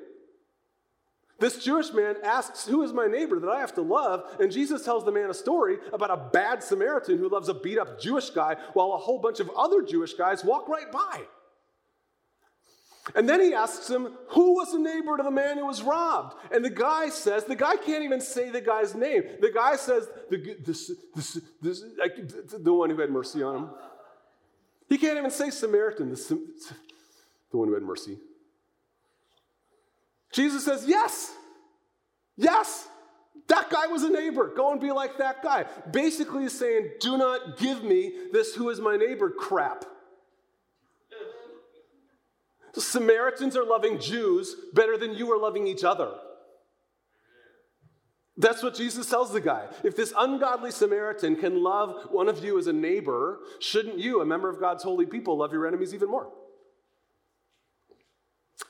This 1.40 1.64
Jewish 1.64 1.92
man 1.92 2.16
asks, 2.23 2.68
Who 2.68 2.85
is 2.85 2.92
my 2.92 3.09
neighbor 3.09 3.40
that 3.40 3.50
I 3.50 3.59
have 3.59 3.75
to 3.75 3.82
love? 3.82 4.37
And 4.38 4.52
Jesus 4.52 4.85
tells 4.85 5.04
the 5.04 5.11
man 5.11 5.28
a 5.28 5.35
story 5.35 5.78
about 5.92 6.11
a 6.11 6.30
bad 6.32 6.62
Samaritan 6.62 7.18
who 7.18 7.28
loves 7.28 7.49
a 7.49 7.54
beat 7.54 7.78
up 7.78 8.00
Jewish 8.00 8.30
guy 8.30 8.56
while 8.75 8.92
a 8.92 8.99
whole 8.99 9.18
bunch 9.18 9.40
of 9.40 9.50
other 9.56 9.82
Jewish 9.82 10.14
guys 10.14 10.44
walk 10.44 10.68
right 10.68 10.90
by. 10.92 11.23
And 13.16 13.28
then 13.28 13.40
he 13.40 13.52
asks 13.52 13.90
him, 13.90 14.16
Who 14.28 14.54
was 14.54 14.73
the 14.73 14.78
neighbor 14.78 15.16
to 15.16 15.23
the 15.23 15.30
man 15.30 15.59
who 15.59 15.66
was 15.66 15.82
robbed? 15.82 16.37
And 16.52 16.64
the 16.64 16.71
guy 16.71 17.09
says, 17.09 17.44
The 17.44 17.56
guy 17.56 17.76
can't 17.76 18.04
even 18.04 18.20
say 18.20 18.50
the 18.50 18.61
guy's 18.61 18.94
name. 18.94 19.24
The 19.40 19.50
guy 19.50 19.77
says, 19.77 20.09
The, 20.31 20.57
this, 20.64 20.92
this, 21.14 21.40
this, 21.61 21.85
the 22.59 22.72
one 22.72 22.90
who 22.90 23.00
had 23.00 23.11
mercy 23.11 23.42
on 23.42 23.57
him. 23.57 23.70
He 24.88 24.98
can't 24.98 25.18
even 25.18 25.31
say 25.31 25.50
Samaritan, 25.50 26.11
the, 26.11 26.16
the 27.50 27.57
one 27.57 27.68
who 27.68 27.74
had 27.74 27.83
mercy. 27.83 28.18
Jesus 30.31 30.64
says, 30.64 30.85
Yes, 30.87 31.35
yes, 32.37 32.87
that 33.48 33.68
guy 33.68 33.88
was 33.88 34.05
a 34.05 34.11
neighbor. 34.11 34.53
Go 34.55 34.70
and 34.70 34.81
be 34.81 34.92
like 34.92 35.18
that 35.18 35.42
guy. 35.42 35.64
Basically, 35.90 36.42
he's 36.42 36.57
saying, 36.57 36.90
Do 37.00 37.18
not 37.18 37.59
give 37.59 37.83
me 37.83 38.12
this 38.33 38.55
who 38.55 38.70
is 38.70 38.81
my 38.81 38.96
neighbor 38.96 39.29
crap. 39.29 39.87
The 42.74 42.80
Samaritans 42.80 43.56
are 43.56 43.64
loving 43.64 43.98
Jews 43.98 44.56
better 44.72 44.96
than 44.96 45.14
you 45.14 45.30
are 45.32 45.38
loving 45.38 45.66
each 45.66 45.85
other. 45.85 46.12
That's 48.37 48.62
what 48.62 48.74
Jesus 48.74 49.08
tells 49.11 49.32
the 49.32 49.42
guy. 49.42 49.66
If 49.85 49.94
this 49.94 50.14
ungodly 50.16 50.70
Samaritan 50.70 51.37
can 51.37 51.62
love 51.62 52.08
one 52.11 52.28
of 52.28 52.42
you 52.42 52.58
as 52.58 52.66
a 52.66 52.72
neighbor, 52.72 53.40
shouldn't 53.61 53.98
you, 53.98 54.22
a 54.22 54.26
member 54.26 54.48
of 54.48 54.58
God's 54.58 54.82
holy 54.82 55.04
people, 55.04 55.37
love 55.37 55.52
your 55.52 55.66
enemies 55.66 55.92
even 55.92 56.08
more? 56.08 56.32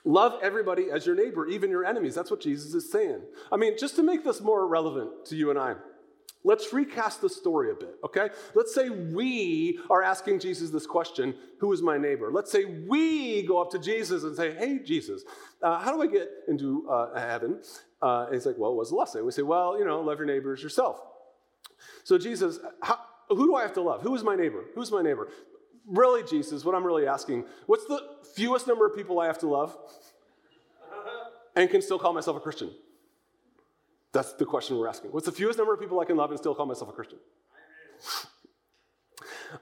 Love 0.04 0.40
everybody 0.42 0.90
as 0.90 1.06
your 1.06 1.14
neighbor, 1.14 1.46
even 1.46 1.70
your 1.70 1.84
enemies. 1.84 2.14
That's 2.14 2.30
what 2.30 2.40
Jesus 2.40 2.74
is 2.74 2.90
saying. 2.90 3.20
I 3.52 3.56
mean, 3.56 3.78
just 3.78 3.94
to 3.96 4.02
make 4.02 4.24
this 4.24 4.40
more 4.40 4.66
relevant 4.66 5.26
to 5.26 5.36
you 5.36 5.50
and 5.50 5.58
I, 5.58 5.74
let's 6.44 6.72
recast 6.72 7.20
the 7.20 7.28
story 7.28 7.70
a 7.70 7.74
bit, 7.74 7.96
okay? 8.04 8.30
Let's 8.54 8.74
say 8.74 8.90
we 8.90 9.78
are 9.90 10.02
asking 10.02 10.40
Jesus 10.40 10.70
this 10.70 10.86
question 10.86 11.34
Who 11.58 11.72
is 11.72 11.82
my 11.82 11.98
neighbor? 11.98 12.30
Let's 12.32 12.50
say 12.50 12.64
we 12.64 13.42
go 13.42 13.60
up 13.60 13.70
to 13.72 13.78
Jesus 13.78 14.24
and 14.24 14.36
say, 14.36 14.54
Hey, 14.54 14.80
Jesus, 14.84 15.22
uh, 15.62 15.78
how 15.78 15.92
do 15.92 16.02
I 16.02 16.06
get 16.06 16.28
into 16.48 16.88
uh, 16.88 17.18
heaven? 17.18 17.60
Uh, 18.00 18.24
and 18.26 18.34
he's 18.34 18.46
like, 18.46 18.58
Well, 18.58 18.74
what's 18.74 18.90
the 18.90 18.96
lesson? 18.96 19.24
We 19.24 19.32
say, 19.32 19.42
Well, 19.42 19.78
you 19.78 19.84
know, 19.84 20.00
love 20.00 20.18
your 20.18 20.26
neighbors 20.26 20.62
yourself. 20.62 21.00
So, 22.04 22.18
Jesus, 22.18 22.58
how, 22.82 22.98
who 23.28 23.46
do 23.46 23.54
I 23.54 23.62
have 23.62 23.72
to 23.74 23.80
love? 23.80 24.02
Who 24.02 24.14
is 24.14 24.22
my 24.22 24.36
neighbor? 24.36 24.64
Who's 24.74 24.90
my 24.90 25.02
neighbor? 25.02 25.28
really, 25.86 26.22
Jesus, 26.22 26.64
what 26.64 26.74
I'm 26.74 26.84
really 26.84 27.06
asking, 27.06 27.44
what's 27.66 27.86
the 27.86 28.00
fewest 28.34 28.66
number 28.66 28.86
of 28.86 28.94
people 28.94 29.18
I 29.20 29.26
have 29.26 29.38
to 29.38 29.48
love 29.48 29.76
and 31.56 31.68
can 31.70 31.82
still 31.82 31.98
call 31.98 32.12
myself 32.12 32.36
a 32.36 32.40
Christian? 32.40 32.70
That's 34.12 34.34
the 34.34 34.44
question 34.44 34.78
we're 34.78 34.88
asking. 34.88 35.10
What's 35.12 35.26
the 35.26 35.32
fewest 35.32 35.58
number 35.58 35.72
of 35.72 35.80
people 35.80 35.98
I 36.00 36.04
can 36.04 36.16
love 36.16 36.30
and 36.30 36.38
still 36.38 36.54
call 36.54 36.66
myself 36.66 36.90
a 36.90 36.92
Christian? 36.92 37.18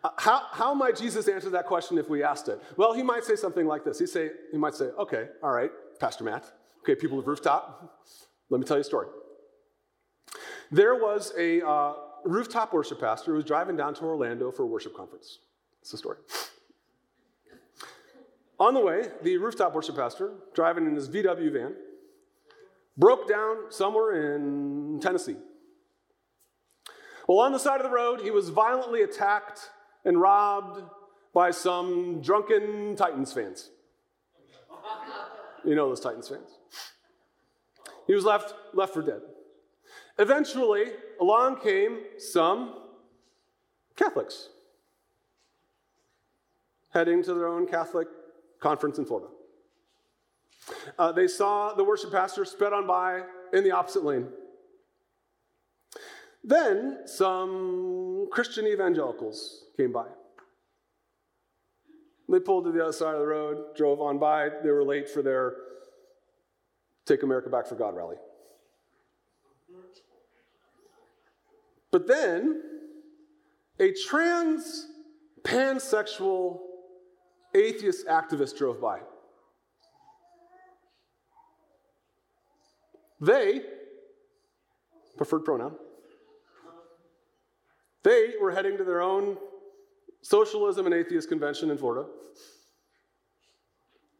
Uh, 0.05 0.11
how, 0.19 0.43
how 0.51 0.75
might 0.75 0.97
Jesus 0.97 1.29
answer 1.29 1.51
that 1.51 1.67
question 1.67 1.99
if 1.99 2.09
we 2.09 2.23
asked 2.23 2.49
it? 2.49 2.61
Well, 2.77 2.93
he 2.93 3.03
might 3.03 3.25
say 3.25 3.37
something 3.37 3.67
like 3.67 3.85
this. 3.85 3.99
He'd 3.99 4.09
say, 4.09 4.31
he 4.53 4.59
might 4.59 4.75
say, 4.75 4.87
okay, 4.99 5.29
all 5.43 5.51
right, 5.51 5.71
Pastor 5.99 6.25
Matt. 6.25 6.51
Okay, 6.81 6.95
people 6.95 7.19
of 7.19 7.27
Rooftop, 7.27 8.01
let 8.49 8.61
me 8.61 8.67
tell 8.67 8.77
you 8.77 8.83
a 8.83 8.85
story. 8.85 9.09
There 10.71 10.95
was 10.95 11.33
a 11.37 11.67
uh, 11.67 11.95
rooftop 12.25 12.73
worship 12.73 13.01
pastor 13.01 13.33
who 13.33 13.37
was 13.37 13.45
driving 13.45 13.77
down 13.77 13.95
to 13.95 14.05
Orlando 14.05 14.51
for 14.53 14.63
a 14.63 14.67
worship 14.67 14.97
conference. 14.97 15.39
It's 15.83 15.91
the 15.91 15.99
story. 15.99 16.19
On 18.59 18.75
the 18.75 18.81
way, 18.81 19.09
the 19.23 19.37
rooftop 19.39 19.75
worship 19.75 19.97
pastor, 19.97 20.35
driving 20.55 20.87
in 20.87 20.95
his 20.95 21.09
VW 21.09 21.53
van, 21.53 21.75
broke 22.96 23.29
down 23.29 23.70
somewhere 23.70 24.37
in 24.37 25.00
Tennessee. 25.00 25.37
Well, 27.26 27.38
on 27.38 27.53
the 27.53 27.59
side 27.59 27.81
of 27.81 27.85
the 27.85 27.94
road, 27.94 28.20
he 28.20 28.31
was 28.31 28.48
violently 28.48 29.03
attacked 29.03 29.70
and 30.05 30.20
robbed 30.20 30.83
by 31.33 31.50
some 31.50 32.20
drunken 32.20 32.96
Titans 32.96 33.33
fans. 33.33 33.70
You 35.64 35.74
know 35.74 35.88
those 35.88 36.00
Titans 36.00 36.29
fans. 36.29 36.59
He 38.07 38.14
was 38.14 38.24
left, 38.24 38.55
left 38.74 38.94
for 38.94 39.03
dead. 39.03 39.20
Eventually, 40.18 40.87
along 41.20 41.61
came 41.61 42.00
some 42.18 42.74
Catholics 43.94 44.48
heading 46.92 47.22
to 47.22 47.35
their 47.35 47.46
own 47.46 47.66
Catholic 47.66 48.09
conference 48.59 48.98
in 48.98 49.05
Florida. 49.05 49.29
Uh, 50.99 51.12
they 51.12 51.27
saw 51.27 51.75
the 51.75 51.85
worship 51.85 52.12
pastor 52.12 52.45
sped 52.45 52.73
on 52.73 52.87
by 52.87 53.23
in 53.53 53.64
the 53.64 53.71
opposite 53.71 54.05
lane. 54.05 54.29
Then 56.43 57.01
some 57.07 58.29
Christian 58.31 58.66
evangelicals 58.66 59.64
came 59.77 59.93
by. 59.93 60.07
They 62.29 62.40
pulled 62.40 62.64
to 62.64 62.73
the 62.73 62.83
other 62.83 62.93
side 62.93 63.14
of 63.14 63.21
the 63.21 63.27
road, 63.27 63.75
drove 63.77 64.01
on 64.01 64.19
by. 64.19 64.51
They 64.62 64.71
were 64.71 64.85
late 64.85 65.09
for 65.09 65.23
their 65.23 65.55
Take 67.05 67.25
America 67.25 67.51
Back 67.51 67.66
for 67.66 67.75
God 67.75 67.97
rally. 67.97 68.16
But 71.90 72.07
then 72.07 72.62
a 73.81 73.93
trans 73.93 74.87
pansexual 75.43 76.61
atheist 77.55 78.07
activist 78.07 78.57
drove 78.57 78.81
by. 78.81 79.01
They, 83.21 83.61
preferred 85.17 85.45
pronoun, 85.45 85.77
they 88.03 88.35
were 88.41 88.51
heading 88.51 88.79
to 88.79 88.85
their 88.85 89.03
own 89.03 89.37
socialism 90.23 90.87
and 90.87 90.95
atheist 90.95 91.29
convention 91.29 91.71
in 91.71 91.77
Florida. 91.77 92.09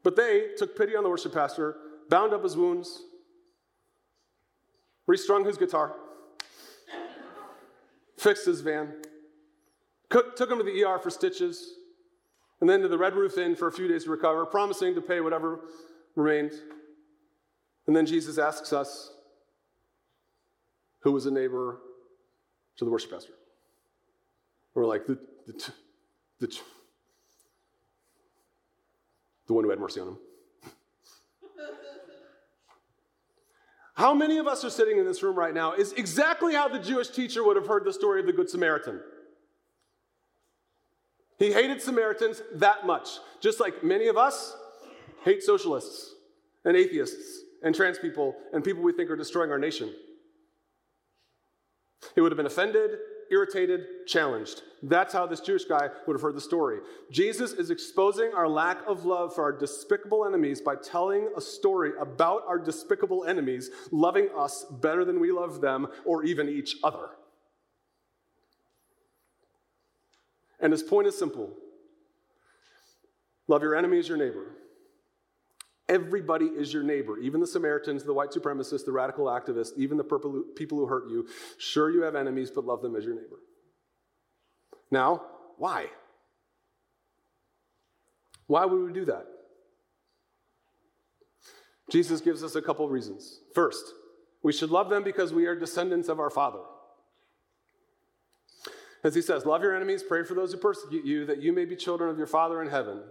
But 0.03 0.17
they 0.17 0.51
took 0.57 0.77
pity 0.77 0.97
on 0.97 1.03
the 1.03 1.09
worship 1.09 1.33
pastor, 1.33 1.77
bound 2.09 2.33
up 2.33 2.43
his 2.43 2.57
wounds, 2.57 3.03
restrung 5.07 5.45
his 5.45 5.57
guitar, 5.57 5.95
fixed 8.19 8.47
his 8.47 8.61
van, 8.61 8.95
took 10.11 10.51
him 10.51 10.59
to 10.59 10.65
the 10.65 10.85
ER 10.85 10.99
for 10.99 11.11
stitches, 11.11 11.75
and 12.61 12.69
then 12.69 12.81
to 12.83 12.89
the 12.89 12.99
Red 12.99 13.15
Roof 13.15 13.39
Inn 13.39 13.57
for 13.57 13.69
a 13.69 13.73
few 13.73 13.89
days 13.89 14.05
to 14.05 14.11
recover, 14.11 14.45
promising 14.45 14.95
to 14.95 15.01
pay 15.01 15.21
whatever 15.21 15.61
remained. 16.17 16.53
And 17.90 17.96
then 17.96 18.07
Jesus 18.07 18.38
asks 18.38 18.72
us, 18.72 19.11
who 21.00 21.11
was 21.11 21.26
a 21.26 21.31
neighbor 21.33 21.81
to 22.76 22.85
the 22.85 22.90
worship 22.92 23.11
pastor? 23.11 23.33
We're 24.74 24.87
like, 24.87 25.09
the, 25.09 25.18
the, 25.48 25.72
the, 26.38 26.57
the 29.48 29.53
one 29.53 29.64
who 29.64 29.70
had 29.70 29.81
mercy 29.81 29.98
on 29.98 30.07
him. 30.07 30.18
How 33.96 34.14
many 34.14 34.38
of 34.38 34.46
us 34.46 34.64
are 34.64 34.70
sitting 34.70 34.98
in 34.98 35.05
this 35.05 35.20
room 35.24 35.37
right 35.37 35.53
now 35.53 35.72
is 35.72 35.92
exactly 35.94 36.55
how 36.55 36.68
the 36.68 36.79
Jewish 36.79 37.09
teacher 37.09 37.42
would 37.42 37.57
have 37.57 37.66
heard 37.66 37.85
the 37.85 37.92
story 37.92 38.20
of 38.20 38.26
the 38.26 38.33
Good 38.33 38.48
Samaritan. 38.48 39.00
He 41.40 41.53
hated 41.53 41.83
Samaritans 41.83 42.40
that 42.55 42.87
much, 42.87 43.09
just 43.40 43.59
like 43.59 43.83
many 43.83 44.07
of 44.07 44.16
us 44.16 44.55
hate 45.24 45.42
socialists 45.42 46.14
and 46.64 46.76
atheists 46.76 47.46
and 47.62 47.75
trans 47.75 47.99
people 47.99 48.35
and 48.53 48.64
people 48.64 48.83
we 48.83 48.92
think 48.92 49.11
are 49.11 49.16
destroying 49.16 49.51
our 49.51 49.59
nation. 49.59 49.92
He 52.14 52.20
would 52.20 52.33
have 52.33 52.37
been 52.37 52.46
offended, 52.46 52.92
irritated, 53.31 54.07
challenged. 54.07 54.62
That's 54.83 55.12
how 55.12 55.27
this 55.27 55.40
Jewish 55.40 55.64
guy 55.64 55.88
would 56.07 56.14
have 56.14 56.23
heard 56.23 56.35
the 56.35 56.40
story. 56.40 56.79
Jesus 57.11 57.53
is 57.53 57.70
exposing 57.70 58.33
our 58.35 58.49
lack 58.49 58.79
of 58.87 59.05
love 59.05 59.35
for 59.35 59.42
our 59.42 59.53
despicable 59.53 60.25
enemies 60.25 60.61
by 60.61 60.75
telling 60.77 61.29
a 61.37 61.40
story 61.40 61.92
about 62.01 62.42
our 62.49 62.59
despicable 62.59 63.25
enemies 63.25 63.70
loving 63.92 64.29
us 64.37 64.64
better 64.81 65.05
than 65.05 65.20
we 65.20 65.31
love 65.31 65.61
them 65.61 65.87
or 66.05 66.25
even 66.25 66.49
each 66.49 66.77
other. 66.83 67.11
And 70.59 70.73
his 70.73 70.83
point 70.83 71.07
is 71.07 71.18
simple 71.18 71.51
love 73.49 73.62
your 73.62 73.75
enemy 73.75 73.99
as 73.99 74.09
your 74.09 74.18
neighbor. 74.18 74.57
Everybody 75.90 76.46
is 76.46 76.72
your 76.72 76.85
neighbor, 76.85 77.18
even 77.18 77.40
the 77.40 77.46
Samaritans, 77.48 78.05
the 78.05 78.14
white 78.14 78.31
supremacists, 78.31 78.85
the 78.85 78.92
radical 78.92 79.24
activists, 79.24 79.72
even 79.76 79.96
the 79.96 80.05
people 80.55 80.79
who 80.79 80.87
hurt 80.87 81.11
you. 81.11 81.26
Sure, 81.59 81.90
you 81.90 82.03
have 82.03 82.14
enemies, 82.14 82.48
but 82.48 82.64
love 82.64 82.81
them 82.81 82.94
as 82.94 83.05
your 83.05 83.16
neighbor. 83.16 83.40
Now, 84.92 85.22
why? 85.59 85.87
Why 88.46 88.66
would 88.66 88.87
we 88.87 88.92
do 88.92 89.05
that? 89.07 89.26
Jesus 91.90 92.20
gives 92.20 92.44
us 92.44 92.55
a 92.55 92.62
couple 92.62 92.88
reasons. 92.88 93.40
First, 93.53 93.85
we 94.44 94.53
should 94.53 94.70
love 94.70 94.90
them 94.90 95.03
because 95.03 95.33
we 95.33 95.46
are 95.46 95.59
descendants 95.59 96.09
of 96.09 96.20
our 96.20 96.31
Father. 96.31 96.61
As 99.03 99.16
he 99.16 99.22
says, 99.22 99.44
love 99.44 99.62
your 99.62 99.74
enemies, 99.74 100.05
pray 100.05 100.22
for 100.22 100.35
those 100.35 100.53
who 100.53 100.59
persecute 100.59 101.05
you, 101.05 101.26
that 101.26 101.42
you 101.42 101.53
may 101.53 101.64
be 101.64 101.74
children 101.74 102.11
of 102.11 102.16
your 102.16 102.29
Father 102.29 102.62
in 102.62 102.68
heaven. 102.68 103.03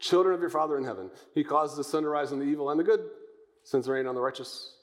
Children 0.00 0.34
of 0.34 0.40
your 0.40 0.50
Father 0.50 0.78
in 0.78 0.84
heaven. 0.84 1.10
He 1.34 1.44
causes 1.44 1.76
the 1.76 1.84
sun 1.84 2.02
to 2.02 2.08
rise 2.08 2.32
on 2.32 2.38
the 2.38 2.44
evil 2.44 2.70
and 2.70 2.80
the 2.80 2.84
good, 2.84 3.00
sends 3.62 3.88
rain 3.88 4.06
on 4.06 4.14
the 4.14 4.20
righteous 4.20 4.74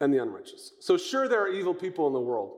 and 0.00 0.12
the 0.12 0.20
unrighteous. 0.20 0.72
So, 0.80 0.96
sure, 0.96 1.28
there 1.28 1.40
are 1.40 1.48
evil 1.48 1.74
people 1.74 2.06
in 2.06 2.12
the 2.12 2.20
world. 2.20 2.56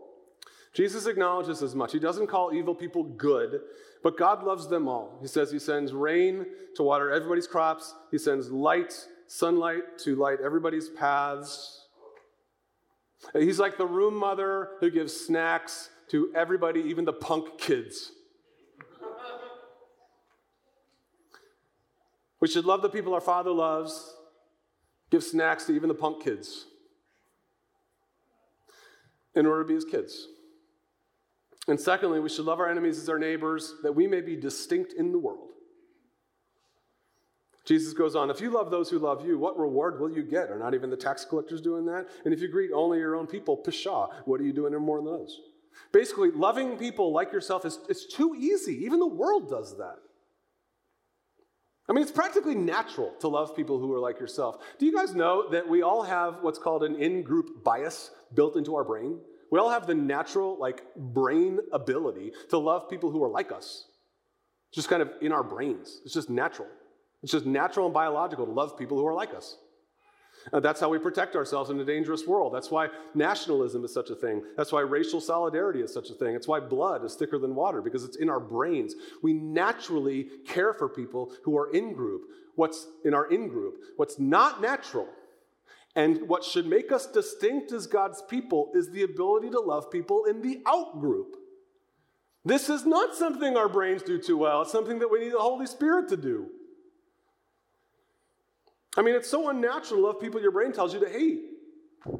Jesus 0.72 1.06
acknowledges 1.06 1.62
as 1.62 1.74
much. 1.74 1.92
He 1.92 1.98
doesn't 1.98 2.28
call 2.28 2.54
evil 2.54 2.74
people 2.74 3.04
good, 3.04 3.60
but 4.02 4.16
God 4.16 4.42
loves 4.42 4.68
them 4.68 4.88
all. 4.88 5.18
He 5.20 5.26
says 5.26 5.50
He 5.50 5.58
sends 5.58 5.92
rain 5.92 6.46
to 6.76 6.82
water 6.82 7.10
everybody's 7.10 7.46
crops, 7.46 7.94
He 8.10 8.18
sends 8.18 8.50
light, 8.50 9.06
sunlight 9.26 9.98
to 9.98 10.16
light 10.16 10.38
everybody's 10.42 10.88
paths. 10.88 11.86
He's 13.34 13.60
like 13.60 13.78
the 13.78 13.86
room 13.86 14.16
mother 14.16 14.70
who 14.80 14.90
gives 14.90 15.14
snacks 15.14 15.90
to 16.08 16.32
everybody, 16.34 16.80
even 16.80 17.04
the 17.04 17.12
punk 17.12 17.58
kids. 17.58 18.12
We 22.42 22.48
should 22.48 22.64
love 22.64 22.82
the 22.82 22.88
people 22.88 23.14
our 23.14 23.20
Father 23.20 23.52
loves, 23.52 24.16
give 25.12 25.22
snacks 25.22 25.64
to 25.66 25.72
even 25.72 25.86
the 25.86 25.94
punk 25.94 26.24
kids 26.24 26.66
in 29.36 29.46
order 29.46 29.62
to 29.62 29.68
be 29.68 29.74
his 29.74 29.84
kids. 29.84 30.26
And 31.68 31.78
secondly, 31.78 32.18
we 32.18 32.28
should 32.28 32.44
love 32.44 32.58
our 32.58 32.68
enemies 32.68 32.98
as 32.98 33.08
our 33.08 33.18
neighbors 33.18 33.74
that 33.84 33.92
we 33.92 34.08
may 34.08 34.20
be 34.20 34.34
distinct 34.34 34.92
in 34.92 35.12
the 35.12 35.20
world. 35.20 35.50
Jesus 37.64 37.92
goes 37.92 38.16
on, 38.16 38.28
if 38.28 38.40
you 38.40 38.50
love 38.50 38.72
those 38.72 38.90
who 38.90 38.98
love 38.98 39.24
you, 39.24 39.38
what 39.38 39.56
reward 39.56 40.00
will 40.00 40.10
you 40.10 40.24
get? 40.24 40.50
Are 40.50 40.58
not 40.58 40.74
even 40.74 40.90
the 40.90 40.96
tax 40.96 41.24
collectors 41.24 41.60
doing 41.60 41.86
that? 41.86 42.08
And 42.24 42.34
if 42.34 42.40
you 42.40 42.48
greet 42.48 42.72
only 42.72 42.98
your 42.98 43.14
own 43.14 43.28
people, 43.28 43.56
pshaw, 43.56 44.08
what 44.24 44.40
are 44.40 44.44
you 44.44 44.52
doing 44.52 44.74
more 44.74 44.96
than 44.96 45.06
those? 45.06 45.40
Basically, 45.92 46.32
loving 46.32 46.76
people 46.76 47.12
like 47.12 47.32
yourself 47.32 47.64
is 47.64 47.78
it's 47.88 48.04
too 48.04 48.34
easy. 48.36 48.84
Even 48.84 48.98
the 48.98 49.06
world 49.06 49.48
does 49.48 49.78
that. 49.78 49.98
I 51.88 51.92
mean, 51.92 52.02
it's 52.02 52.12
practically 52.12 52.54
natural 52.54 53.12
to 53.20 53.28
love 53.28 53.56
people 53.56 53.78
who 53.78 53.92
are 53.92 53.98
like 53.98 54.20
yourself. 54.20 54.56
Do 54.78 54.86
you 54.86 54.94
guys 54.94 55.14
know 55.14 55.50
that 55.50 55.68
we 55.68 55.82
all 55.82 56.02
have 56.02 56.38
what's 56.42 56.58
called 56.58 56.84
an 56.84 56.94
in 56.96 57.22
group 57.22 57.64
bias 57.64 58.10
built 58.34 58.56
into 58.56 58.76
our 58.76 58.84
brain? 58.84 59.18
We 59.50 59.58
all 59.58 59.68
have 59.68 59.86
the 59.86 59.94
natural, 59.94 60.56
like, 60.58 60.82
brain 60.96 61.58
ability 61.72 62.32
to 62.50 62.58
love 62.58 62.88
people 62.88 63.10
who 63.10 63.22
are 63.22 63.28
like 63.28 63.52
us. 63.52 63.86
Just 64.72 64.88
kind 64.88 65.02
of 65.02 65.10
in 65.20 65.32
our 65.32 65.42
brains. 65.42 66.00
It's 66.04 66.14
just 66.14 66.30
natural. 66.30 66.68
It's 67.22 67.32
just 67.32 67.44
natural 67.44 67.86
and 67.86 67.92
biological 67.94 68.46
to 68.46 68.52
love 68.52 68.78
people 68.78 68.96
who 68.96 69.06
are 69.06 69.12
like 69.12 69.34
us. 69.34 69.58
Uh, 70.52 70.60
that's 70.60 70.80
how 70.80 70.88
we 70.88 70.98
protect 70.98 71.36
ourselves 71.36 71.70
in 71.70 71.78
a 71.78 71.84
dangerous 71.84 72.26
world. 72.26 72.54
That's 72.54 72.70
why 72.70 72.88
nationalism 73.14 73.84
is 73.84 73.92
such 73.92 74.10
a 74.10 74.14
thing. 74.14 74.42
That's 74.56 74.72
why 74.72 74.80
racial 74.80 75.20
solidarity 75.20 75.80
is 75.80 75.92
such 75.92 76.10
a 76.10 76.14
thing. 76.14 76.34
It's 76.34 76.48
why 76.48 76.60
blood 76.60 77.04
is 77.04 77.14
thicker 77.14 77.38
than 77.38 77.54
water, 77.54 77.82
because 77.82 78.04
it's 78.04 78.16
in 78.16 78.28
our 78.28 78.40
brains. 78.40 78.94
We 79.22 79.32
naturally 79.32 80.28
care 80.46 80.72
for 80.72 80.88
people 80.88 81.32
who 81.44 81.56
are 81.58 81.70
in 81.72 81.92
group. 81.92 82.22
What's 82.54 82.86
in 83.04 83.14
our 83.14 83.30
in 83.30 83.48
group? 83.48 83.76
What's 83.96 84.18
not 84.18 84.60
natural 84.60 85.08
and 85.94 86.28
what 86.28 86.44
should 86.44 86.66
make 86.66 86.90
us 86.90 87.06
distinct 87.06 87.72
as 87.72 87.86
God's 87.86 88.22
people 88.22 88.70
is 88.74 88.90
the 88.90 89.02
ability 89.02 89.50
to 89.50 89.60
love 89.60 89.90
people 89.90 90.24
in 90.24 90.40
the 90.40 90.62
out 90.66 91.00
group. 91.00 91.36
This 92.44 92.68
is 92.68 92.86
not 92.86 93.14
something 93.14 93.56
our 93.56 93.68
brains 93.68 94.02
do 94.02 94.18
too 94.18 94.36
well, 94.36 94.62
it's 94.62 94.72
something 94.72 94.98
that 95.00 95.10
we 95.10 95.20
need 95.20 95.32
the 95.32 95.38
Holy 95.38 95.66
Spirit 95.66 96.08
to 96.08 96.16
do. 96.16 96.48
I 98.96 99.02
mean, 99.02 99.14
it's 99.14 99.30
so 99.30 99.48
unnatural 99.48 100.00
to 100.00 100.06
love 100.06 100.20
people 100.20 100.40
your 100.40 100.50
brain 100.50 100.72
tells 100.72 100.92
you 100.92 101.00
to 101.00 101.08
hate, 101.08 101.40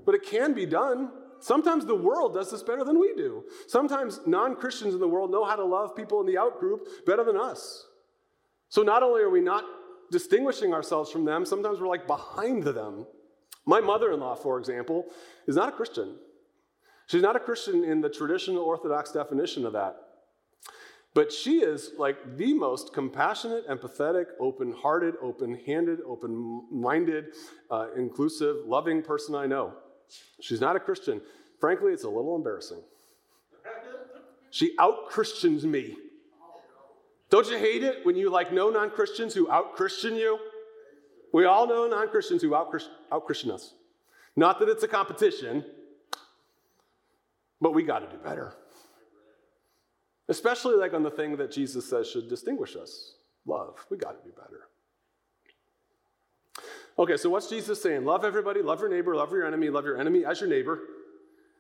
but 0.07 0.15
it 0.15 0.23
can 0.23 0.55
be 0.55 0.67
done. 0.67 1.11
Sometimes 1.41 1.85
the 1.85 1.95
world 1.95 2.35
does 2.35 2.51
this 2.51 2.63
better 2.63 2.85
than 2.85 2.99
we 2.99 3.15
do. 3.15 3.45
Sometimes 3.67 4.21
non 4.27 4.57
Christians 4.57 4.95
in 4.95 5.01
the 5.01 5.09
world 5.09 5.31
know 5.31 5.45
how 5.45 5.57
to 5.57 5.65
love 5.65 5.97
people 5.97 6.21
in 6.21 6.27
the 6.27 6.39
out 6.39 6.61
group 6.61 6.87
better 7.05 7.25
than 7.25 7.37
us. 7.37 7.87
So 8.69 8.83
not 8.83 9.03
only 9.03 9.23
are 9.23 9.31
we 9.31 9.41
not 9.41 9.65
distinguishing 10.11 10.73
ourselves 10.73 11.11
from 11.11 11.25
them, 11.25 11.45
sometimes 11.45 11.81
we're 11.81 11.89
like 11.89 12.07
behind 12.07 12.63
them. 12.63 13.07
My 13.67 13.81
mother 13.81 14.13
in 14.13 14.21
law, 14.21 14.35
for 14.35 14.59
example, 14.59 15.07
is 15.47 15.57
not 15.57 15.69
a 15.69 15.73
Christian. 15.73 16.17
She's 17.07 17.23
not 17.23 17.37
a 17.37 17.41
Christian 17.41 17.85
in 17.85 18.01
the 18.01 18.09
traditional 18.09 18.63
Orthodox 18.63 19.13
definition 19.13 19.67
of 19.67 19.73
that. 19.75 19.97
But 21.15 21.31
she 21.31 21.59
is 21.59 21.91
like 21.99 22.39
the 22.39 22.55
most 22.55 22.95
compassionate, 22.95 23.69
empathetic, 23.69 24.27
open 24.41 24.73
hearted, 24.73 25.15
open 25.21 25.59
handed, 25.67 26.01
open 26.07 26.63
minded, 26.71 27.35
uh, 27.71 27.89
inclusive, 27.97 28.65
loving 28.67 29.03
person 29.03 29.35
I 29.35 29.47
know. 29.47 29.75
She's 30.41 30.61
not 30.61 30.75
a 30.75 30.81
Christian. 30.81 31.21
Frankly, 31.61 31.93
it's 31.93 32.05
a 32.05 32.09
little 32.09 32.35
embarrassing. 32.35 32.81
She 34.51 34.75
out 34.79 35.09
Christians 35.09 35.65
me. 35.65 35.97
Don't 37.31 37.49
you 37.49 37.57
hate 37.57 37.83
it 37.83 38.05
when 38.05 38.17
you 38.17 38.29
like 38.31 38.53
know 38.53 38.71
non 38.71 38.91
Christians 38.91 39.33
who 39.35 39.51
out 39.51 39.75
Christian 39.75 40.17
you? 40.17 40.39
We 41.33 41.45
all 41.45 41.67
know 41.67 41.87
non 41.89 42.09
Christians 42.09 42.43
who 42.43 42.55
out 42.55 42.71
Christian 42.71 43.51
us. 43.51 43.75
Not 44.35 44.59
that 44.61 44.69
it's 44.69 44.83
a 44.83 44.89
competition, 44.89 45.65
but 47.61 47.75
we 47.75 47.83
got 47.83 48.01
to 48.01 48.07
do 48.15 48.23
better. 48.23 48.55
Especially 50.29 50.77
like 50.77 50.95
on 50.95 51.03
the 51.03 51.11
thing 51.11 51.37
that 51.37 51.51
Jesus 51.51 51.89
says 51.89 52.09
should 52.09 52.29
distinguish 52.29 52.77
us 52.77 53.15
love. 53.47 53.85
We 53.91 53.97
got 53.97 54.23
to 54.23 54.29
do 54.29 54.35
better. 54.35 54.69
Okay, 56.99 57.17
so 57.17 57.31
what's 57.31 57.49
Jesus 57.49 57.83
saying? 57.83 58.05
Love 58.05 58.25
everybody, 58.25 58.63
love 58.63 58.81
your 58.81 58.91
neighbor, 58.91 59.17
love 59.17 59.33
your 59.33 59.47
enemy, 59.47 59.71
love 59.71 59.85
your 59.85 59.99
enemy 59.99 60.25
as 60.25 60.41
your 60.41 60.49
neighbor. 60.49 60.81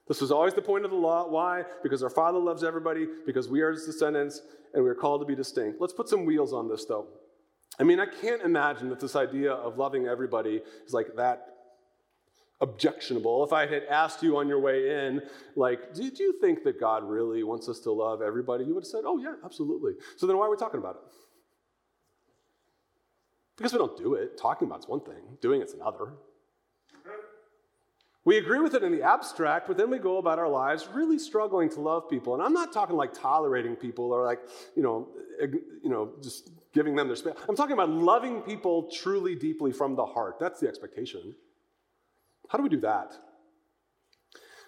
This 0.06 0.20
was 0.20 0.30
always 0.30 0.52
the 0.52 0.62
point 0.62 0.84
of 0.84 0.90
the 0.90 0.96
law. 0.96 1.28
Why? 1.28 1.64
Because 1.82 2.02
our 2.02 2.10
Father 2.10 2.38
loves 2.38 2.62
everybody, 2.62 3.06
because 3.24 3.48
we 3.48 3.62
are 3.62 3.70
his 3.72 3.86
descendants, 3.86 4.42
and 4.74 4.84
we're 4.84 4.94
called 4.94 5.20
to 5.22 5.26
be 5.26 5.34
distinct. 5.34 5.80
Let's 5.80 5.92
put 5.92 6.08
some 6.08 6.26
wheels 6.26 6.52
on 6.52 6.68
this, 6.68 6.84
though. 6.84 7.06
I 7.78 7.84
mean, 7.84 7.98
I 7.98 8.06
can't 8.06 8.42
imagine 8.42 8.90
that 8.90 9.00
this 9.00 9.16
idea 9.16 9.52
of 9.52 9.78
loving 9.78 10.06
everybody 10.06 10.60
is 10.86 10.92
like 10.92 11.16
that 11.16 11.51
objectionable. 12.62 13.44
If 13.44 13.52
I 13.52 13.66
had 13.66 13.84
asked 13.90 14.22
you 14.22 14.38
on 14.38 14.48
your 14.48 14.60
way 14.60 15.06
in, 15.06 15.20
like, 15.56 15.92
did 15.92 16.18
you 16.18 16.40
think 16.40 16.62
that 16.64 16.80
God 16.80 17.04
really 17.04 17.42
wants 17.42 17.68
us 17.68 17.80
to 17.80 17.92
love 17.92 18.22
everybody? 18.22 18.64
You 18.64 18.74
would 18.74 18.84
have 18.84 18.88
said, 18.88 19.02
oh, 19.04 19.18
yeah, 19.18 19.34
absolutely. 19.44 19.92
So 20.16 20.26
then 20.26 20.38
why 20.38 20.46
are 20.46 20.50
we 20.50 20.56
talking 20.56 20.78
about 20.78 20.94
it? 20.94 21.02
Because 23.56 23.72
we 23.72 23.78
don't 23.78 23.98
do 23.98 24.14
it. 24.14 24.38
Talking 24.38 24.66
about 24.66 24.78
it's 24.78 24.88
one 24.88 25.00
thing, 25.00 25.22
doing 25.40 25.60
it's 25.60 25.74
another. 25.74 26.14
We 28.24 28.38
agree 28.38 28.60
with 28.60 28.74
it 28.74 28.84
in 28.84 28.92
the 28.92 29.02
abstract, 29.02 29.66
but 29.66 29.76
then 29.76 29.90
we 29.90 29.98
go 29.98 30.18
about 30.18 30.38
our 30.38 30.48
lives 30.48 30.88
really 30.94 31.18
struggling 31.18 31.68
to 31.70 31.80
love 31.80 32.08
people. 32.08 32.34
And 32.34 32.42
I'm 32.42 32.52
not 32.52 32.72
talking 32.72 32.96
like 32.96 33.12
tolerating 33.12 33.74
people 33.74 34.12
or 34.12 34.24
like, 34.24 34.38
you 34.76 34.82
know, 34.82 35.08
you 35.40 35.90
know, 35.90 36.12
just 36.22 36.50
giving 36.72 36.94
them 36.94 37.08
their 37.08 37.16
space. 37.16 37.34
I'm 37.48 37.56
talking 37.56 37.72
about 37.72 37.90
loving 37.90 38.42
people 38.42 38.88
truly, 38.92 39.34
deeply 39.34 39.72
from 39.72 39.96
the 39.96 40.06
heart. 40.06 40.38
That's 40.38 40.60
the 40.60 40.68
expectation. 40.68 41.34
How 42.52 42.58
do 42.58 42.64
we 42.64 42.68
do 42.68 42.80
that? 42.80 43.16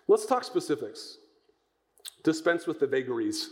Let's 0.09 0.25
talk 0.25 0.43
specifics. 0.43 1.19
Dispense 2.23 2.67
with 2.67 2.81
the 2.81 2.87
vagaries. 2.87 3.51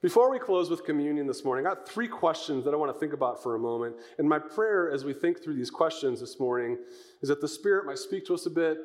Before 0.00 0.30
we 0.30 0.38
close 0.38 0.70
with 0.70 0.84
communion 0.84 1.26
this 1.26 1.44
morning, 1.44 1.66
I 1.66 1.70
got 1.70 1.88
three 1.88 2.06
questions 2.06 2.64
that 2.64 2.72
I 2.72 2.76
want 2.76 2.94
to 2.94 3.00
think 3.00 3.12
about 3.12 3.42
for 3.42 3.56
a 3.56 3.58
moment. 3.58 3.96
And 4.18 4.28
my 4.28 4.38
prayer 4.38 4.88
as 4.92 5.04
we 5.04 5.14
think 5.14 5.42
through 5.42 5.56
these 5.56 5.70
questions 5.70 6.20
this 6.20 6.38
morning 6.38 6.78
is 7.22 7.28
that 7.28 7.40
the 7.40 7.48
Spirit 7.48 7.86
might 7.86 7.98
speak 7.98 8.24
to 8.26 8.34
us 8.34 8.46
a 8.46 8.50
bit, 8.50 8.78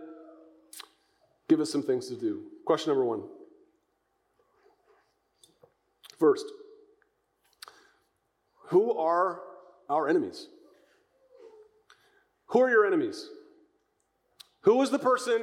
give 1.47 1.59
us 1.59 1.71
some 1.71 1.83
things 1.83 2.07
to 2.07 2.15
do. 2.15 2.41
Question 2.65 2.89
number 2.89 3.05
one. 3.05 3.21
First, 6.17 6.45
who 8.69 8.97
are 8.97 9.41
our 9.91 10.09
enemies? 10.09 10.47
Who 12.47 12.61
are 12.61 12.69
your 12.71 12.87
enemies? 12.87 13.29
Who 14.67 14.81
is 14.81 14.89
the 14.89 14.99
person 14.99 15.41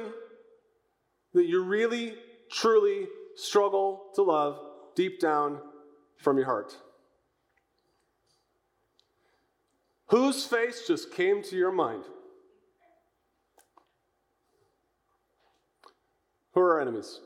that 1.33 1.45
you 1.45 1.63
really, 1.63 2.13
truly 2.51 3.07
struggle 3.35 4.11
to 4.13 4.21
love 4.21 4.59
deep 4.93 5.19
down 5.19 5.61
from 6.17 6.37
your 6.37 6.45
heart? 6.45 6.77
Whose 10.09 10.45
face 10.45 10.85
just 10.85 11.11
came 11.11 11.41
to 11.41 11.55
your 11.55 11.71
mind? 11.71 12.03
Who 16.53 16.61
are 16.61 16.75
our 16.75 16.81
enemies? 16.81 17.19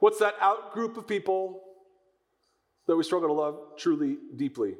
What's 0.00 0.18
that 0.20 0.36
out 0.40 0.72
group 0.72 0.96
of 0.96 1.06
people 1.06 1.60
that 2.86 2.96
we 2.96 3.04
struggle 3.04 3.28
to 3.28 3.34
love 3.34 3.58
truly, 3.76 4.16
deeply? 4.34 4.76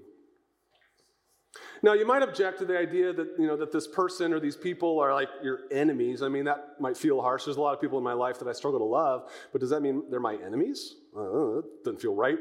Now, 1.85 1.95
you 1.95 2.07
might 2.07 2.23
object 2.23 2.61
to 2.61 2.65
the 2.65 2.79
idea 2.79 3.13
that, 3.13 3.35
you 3.39 3.47
know, 3.47 3.57
that 3.57 3.73
this 3.73 3.89
person 3.89 4.33
or 4.33 4.39
these 4.39 4.57
people 4.57 5.01
are 5.01 5.13
like 5.13 5.29
your 5.43 5.61
enemies. 5.73 6.23
I 6.23 6.29
mean, 6.29 6.45
that 6.45 6.81
might 6.81 6.97
feel 6.97 7.21
harsh. 7.21 7.45
There's 7.45 7.57
a 7.57 7.61
lot 7.61 7.75
of 7.75 7.81
people 7.81 7.99
in 7.99 8.05
my 8.05 8.13
life 8.13 8.39
that 8.39 8.47
I 8.47 8.53
struggle 8.53 8.79
to 8.79 8.85
love, 8.85 9.31
but 9.51 9.61
does 9.61 9.71
that 9.71 9.83
mean 9.83 10.05
they're 10.09 10.21
my 10.21 10.37
enemies? 10.37 10.95
Uh, 11.17 11.23
that 11.57 11.65
doesn't 11.85 12.01
feel 12.01 12.15
right. 12.15 12.39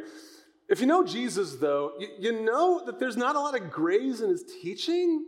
If 0.70 0.80
you 0.80 0.86
know 0.86 1.04
Jesus, 1.04 1.56
though, 1.56 1.94
you, 2.00 2.08
you 2.20 2.42
know 2.44 2.86
that 2.86 3.00
there's 3.00 3.18
not 3.18 3.36
a 3.36 3.40
lot 3.40 3.60
of 3.60 3.72
grace 3.72 4.22
in 4.22 4.30
his 4.30 4.44
teaching. 4.62 5.26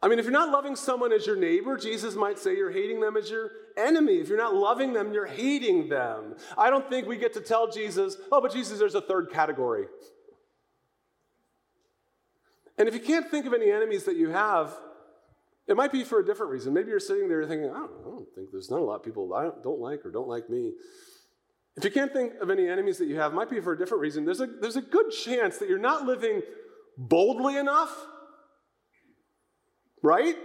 I 0.00 0.08
mean, 0.08 0.18
if 0.18 0.24
you're 0.24 0.32
not 0.32 0.50
loving 0.50 0.76
someone 0.76 1.12
as 1.12 1.26
your 1.26 1.36
neighbor, 1.36 1.76
Jesus 1.76 2.14
might 2.14 2.38
say 2.38 2.56
you're 2.56 2.70
hating 2.70 3.00
them 3.00 3.16
as 3.16 3.28
your 3.28 3.50
enemy. 3.76 4.14
If 4.14 4.28
you're 4.28 4.38
not 4.38 4.54
loving 4.54 4.92
them, 4.92 5.12
you're 5.12 5.26
hating 5.26 5.88
them. 5.88 6.36
I 6.56 6.70
don't 6.70 6.88
think 6.88 7.06
we 7.06 7.16
get 7.16 7.34
to 7.34 7.40
tell 7.40 7.70
Jesus, 7.70 8.16
oh, 8.30 8.40
but 8.40 8.52
Jesus, 8.52 8.78
there's 8.78 8.94
a 8.94 9.00
third 9.00 9.30
category. 9.30 9.86
And 12.80 12.88
if 12.88 12.94
you 12.94 13.00
can't 13.00 13.30
think 13.30 13.44
of 13.44 13.52
any 13.52 13.70
enemies 13.70 14.04
that 14.04 14.16
you 14.16 14.30
have, 14.30 14.74
it 15.68 15.76
might 15.76 15.92
be 15.92 16.02
for 16.02 16.18
a 16.18 16.24
different 16.24 16.50
reason. 16.50 16.72
Maybe 16.72 16.88
you're 16.88 16.98
sitting 16.98 17.28
there 17.28 17.46
thinking, 17.46 17.68
I 17.68 17.74
don't, 17.74 17.90
I 18.00 18.08
don't 18.08 18.34
think 18.34 18.48
there's 18.50 18.70
not 18.70 18.80
a 18.80 18.82
lot 18.82 18.94
of 18.94 19.02
people 19.04 19.34
I 19.34 19.42
don't, 19.42 19.62
don't 19.62 19.80
like 19.80 20.02
or 20.06 20.10
don't 20.10 20.28
like 20.28 20.48
me. 20.48 20.72
If 21.76 21.84
you 21.84 21.90
can't 21.90 22.10
think 22.10 22.32
of 22.40 22.48
any 22.48 22.66
enemies 22.66 22.96
that 22.96 23.06
you 23.06 23.16
have, 23.16 23.34
might 23.34 23.50
be 23.50 23.60
for 23.60 23.74
a 23.74 23.78
different 23.78 24.00
reason. 24.00 24.24
There's 24.24 24.40
a, 24.40 24.46
there's 24.46 24.76
a 24.76 24.80
good 24.80 25.10
chance 25.10 25.58
that 25.58 25.68
you're 25.68 25.78
not 25.78 26.06
living 26.06 26.40
boldly 26.96 27.58
enough, 27.58 27.94
right? 30.02 30.36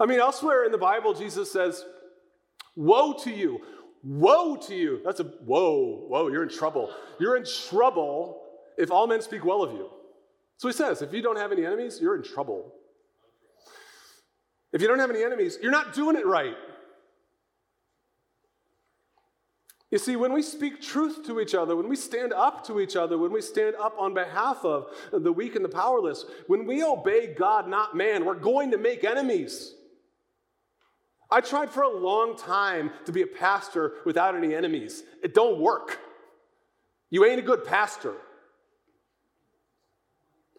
I 0.00 0.06
mean, 0.06 0.18
elsewhere 0.18 0.64
in 0.64 0.72
the 0.72 0.78
Bible, 0.78 1.14
Jesus 1.14 1.52
says, 1.52 1.84
Woe 2.74 3.12
to 3.22 3.30
you! 3.30 3.60
Woe 4.02 4.56
to 4.56 4.74
you! 4.74 5.00
That's 5.04 5.20
a 5.20 5.24
whoa, 5.24 6.06
whoa, 6.08 6.26
you're 6.26 6.42
in 6.42 6.48
trouble. 6.48 6.92
You're 7.20 7.36
in 7.36 7.44
trouble 7.44 8.42
if 8.76 8.90
all 8.90 9.06
men 9.06 9.22
speak 9.22 9.44
well 9.44 9.62
of 9.62 9.70
you. 9.74 9.90
So 10.60 10.68
he 10.68 10.74
says, 10.74 11.00
if 11.00 11.14
you 11.14 11.22
don't 11.22 11.38
have 11.38 11.52
any 11.52 11.64
enemies, 11.64 12.00
you're 12.02 12.14
in 12.14 12.22
trouble. 12.22 12.74
If 14.74 14.82
you 14.82 14.88
don't 14.88 14.98
have 14.98 15.08
any 15.08 15.24
enemies, 15.24 15.56
you're 15.62 15.72
not 15.72 15.94
doing 15.94 16.16
it 16.16 16.26
right. 16.26 16.54
You 19.90 19.96
see, 19.96 20.16
when 20.16 20.34
we 20.34 20.42
speak 20.42 20.82
truth 20.82 21.24
to 21.28 21.40
each 21.40 21.54
other, 21.54 21.74
when 21.76 21.88
we 21.88 21.96
stand 21.96 22.34
up 22.34 22.62
to 22.66 22.78
each 22.78 22.94
other, 22.94 23.16
when 23.16 23.32
we 23.32 23.40
stand 23.40 23.74
up 23.76 23.94
on 23.98 24.12
behalf 24.12 24.62
of 24.66 24.88
the 25.10 25.32
weak 25.32 25.56
and 25.56 25.64
the 25.64 25.70
powerless, 25.70 26.26
when 26.46 26.66
we 26.66 26.84
obey 26.84 27.32
God, 27.32 27.66
not 27.66 27.96
man, 27.96 28.26
we're 28.26 28.34
going 28.34 28.70
to 28.72 28.76
make 28.76 29.02
enemies. 29.02 29.72
I 31.30 31.40
tried 31.40 31.70
for 31.70 31.84
a 31.84 31.98
long 31.98 32.36
time 32.36 32.90
to 33.06 33.12
be 33.12 33.22
a 33.22 33.26
pastor 33.26 33.94
without 34.04 34.36
any 34.36 34.54
enemies. 34.54 35.04
It 35.22 35.32
don't 35.32 35.58
work. 35.58 36.00
You 37.08 37.24
ain't 37.24 37.38
a 37.38 37.42
good 37.42 37.64
pastor. 37.64 38.12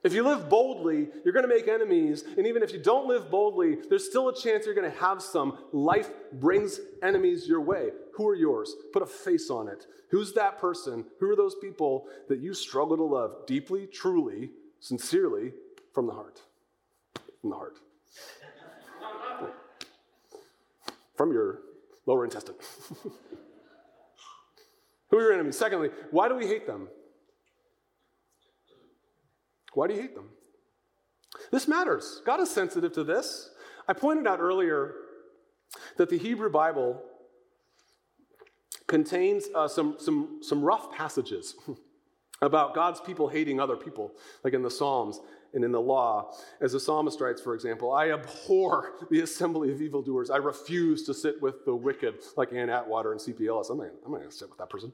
If 0.04 0.14
you 0.14 0.24
live 0.24 0.50
boldly, 0.50 1.10
you're 1.24 1.34
going 1.34 1.48
to 1.48 1.54
make 1.54 1.68
enemies. 1.68 2.24
And 2.38 2.48
even 2.48 2.64
if 2.64 2.74
you 2.74 2.80
don't 2.80 3.08
live 3.08 3.30
boldly, 3.30 3.78
there's 3.88 4.10
still 4.10 4.30
a 4.30 4.36
chance 4.36 4.66
you're 4.66 4.74
going 4.74 4.92
to 4.92 4.98
have 5.00 5.22
some. 5.22 5.60
Life 5.72 6.10
brings 6.34 6.80
enemies 7.04 7.48
your 7.48 7.62
way. 7.62 7.90
Who 8.16 8.28
are 8.28 8.36
yours? 8.36 8.76
Put 8.94 9.04
a 9.04 9.06
face 9.06 9.52
on 9.52 9.68
it. 9.68 9.86
Who's 10.10 10.34
that 10.34 10.58
person? 10.58 11.06
Who 11.20 11.30
are 11.30 11.36
those 11.36 11.56
people 11.56 12.08
that 12.30 12.40
you 12.40 12.56
struggle 12.56 12.98
to 12.98 13.04
love 13.04 13.46
deeply, 13.46 13.86
truly, 13.86 14.50
sincerely, 14.80 15.54
from 15.94 16.08
the 16.08 16.14
heart? 16.14 16.42
From 17.42 17.52
the 17.52 17.56
heart. 17.56 17.78
from 21.16 21.32
your 21.32 21.60
lower 22.08 22.24
intestine. 22.24 22.56
Who 25.10 25.18
are 25.18 25.22
your 25.22 25.34
enemies? 25.34 25.58
Secondly, 25.58 25.90
why 26.10 26.28
do 26.28 26.36
we 26.36 26.48
hate 26.48 26.66
them? 26.66 26.88
Why 29.74 29.88
do 29.88 29.94
you 29.94 30.02
hate 30.02 30.16
them? 30.16 30.30
This 31.52 31.68
matters. 31.68 32.22
God 32.26 32.40
is 32.40 32.50
sensitive 32.50 32.92
to 32.94 33.04
this. 33.04 33.50
I 33.88 33.94
pointed 33.94 34.28
out 34.28 34.40
earlier 34.40 34.94
that 35.98 36.10
the 36.10 36.18
Hebrew 36.18 36.50
Bible 36.50 37.02
contains 38.88 39.46
uh, 39.56 39.68
some, 39.68 39.96
some, 40.00 40.40
some 40.42 40.62
rough 40.62 40.92
passages 40.92 41.56
about 42.42 42.74
God's 42.74 43.00
people 43.00 43.28
hating 43.28 43.60
other 43.60 43.78
people, 43.78 44.14
like 44.44 44.54
in 44.54 44.62
the 44.62 44.72
Psalms 44.72 45.20
and 45.54 45.64
in 45.64 45.72
the 45.72 45.82
law. 45.82 46.34
As 46.60 46.74
the 46.74 46.80
psalmist 46.80 47.22
writes, 47.22 47.42
for 47.42 47.54
example, 47.54 47.94
I 47.94 48.12
abhor 48.12 48.94
the 49.10 49.22
assembly 49.22 49.72
of 49.72 49.82
evildoers. 49.82 50.30
I 50.30 50.38
refuse 50.38 51.04
to 51.06 51.14
sit 51.14 51.42
with 51.42 51.66
the 51.66 51.76
wicked, 51.76 52.16
like 52.38 52.54
Ann 52.54 52.70
Atwater 52.70 53.12
and 53.12 53.22
C.P. 53.22 53.48
Ellis. 53.48 53.70
I'm 53.70 53.78
not, 53.78 53.88
I'm 54.06 54.12
not 54.12 54.20
going 54.20 54.30
to 54.30 54.36
sit 54.36 54.50
with 54.50 54.60
that 54.60 54.70
person. 54.70 54.94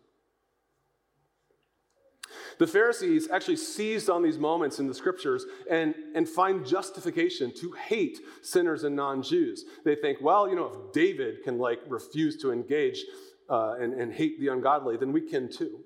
The 2.60 2.67
Pharisees 2.67 3.30
actually 3.30 3.58
seized 3.58 4.10
on 4.10 4.24
these 4.24 4.39
moments 4.39 4.80
in 4.80 4.88
the 4.88 4.93
scriptures 4.93 5.46
and, 5.70 5.93
and 6.15 6.28
find 6.28 6.65
justification 6.65 7.52
to 7.60 7.72
hate 7.74 8.20
sinners 8.41 8.84
and 8.84 8.96
non 8.96 9.22
Jews. 9.22 9.65
They 9.86 9.96
think, 9.96 10.20
well, 10.22 10.50
you 10.50 10.56
know, 10.56 10.65
if 10.65 10.93
David 10.93 11.43
can 11.43 11.60
like 11.60 11.80
refuse 11.88 12.38
to 12.38 12.52
engage 12.52 13.04
uh, 13.50 13.76
and, 13.80 13.93
and 13.93 14.12
hate 14.12 14.39
the 14.39 14.48
ungodly, 14.48 14.98
then 14.98 15.12
we 15.12 15.22
can 15.22 15.50
too. 15.52 15.80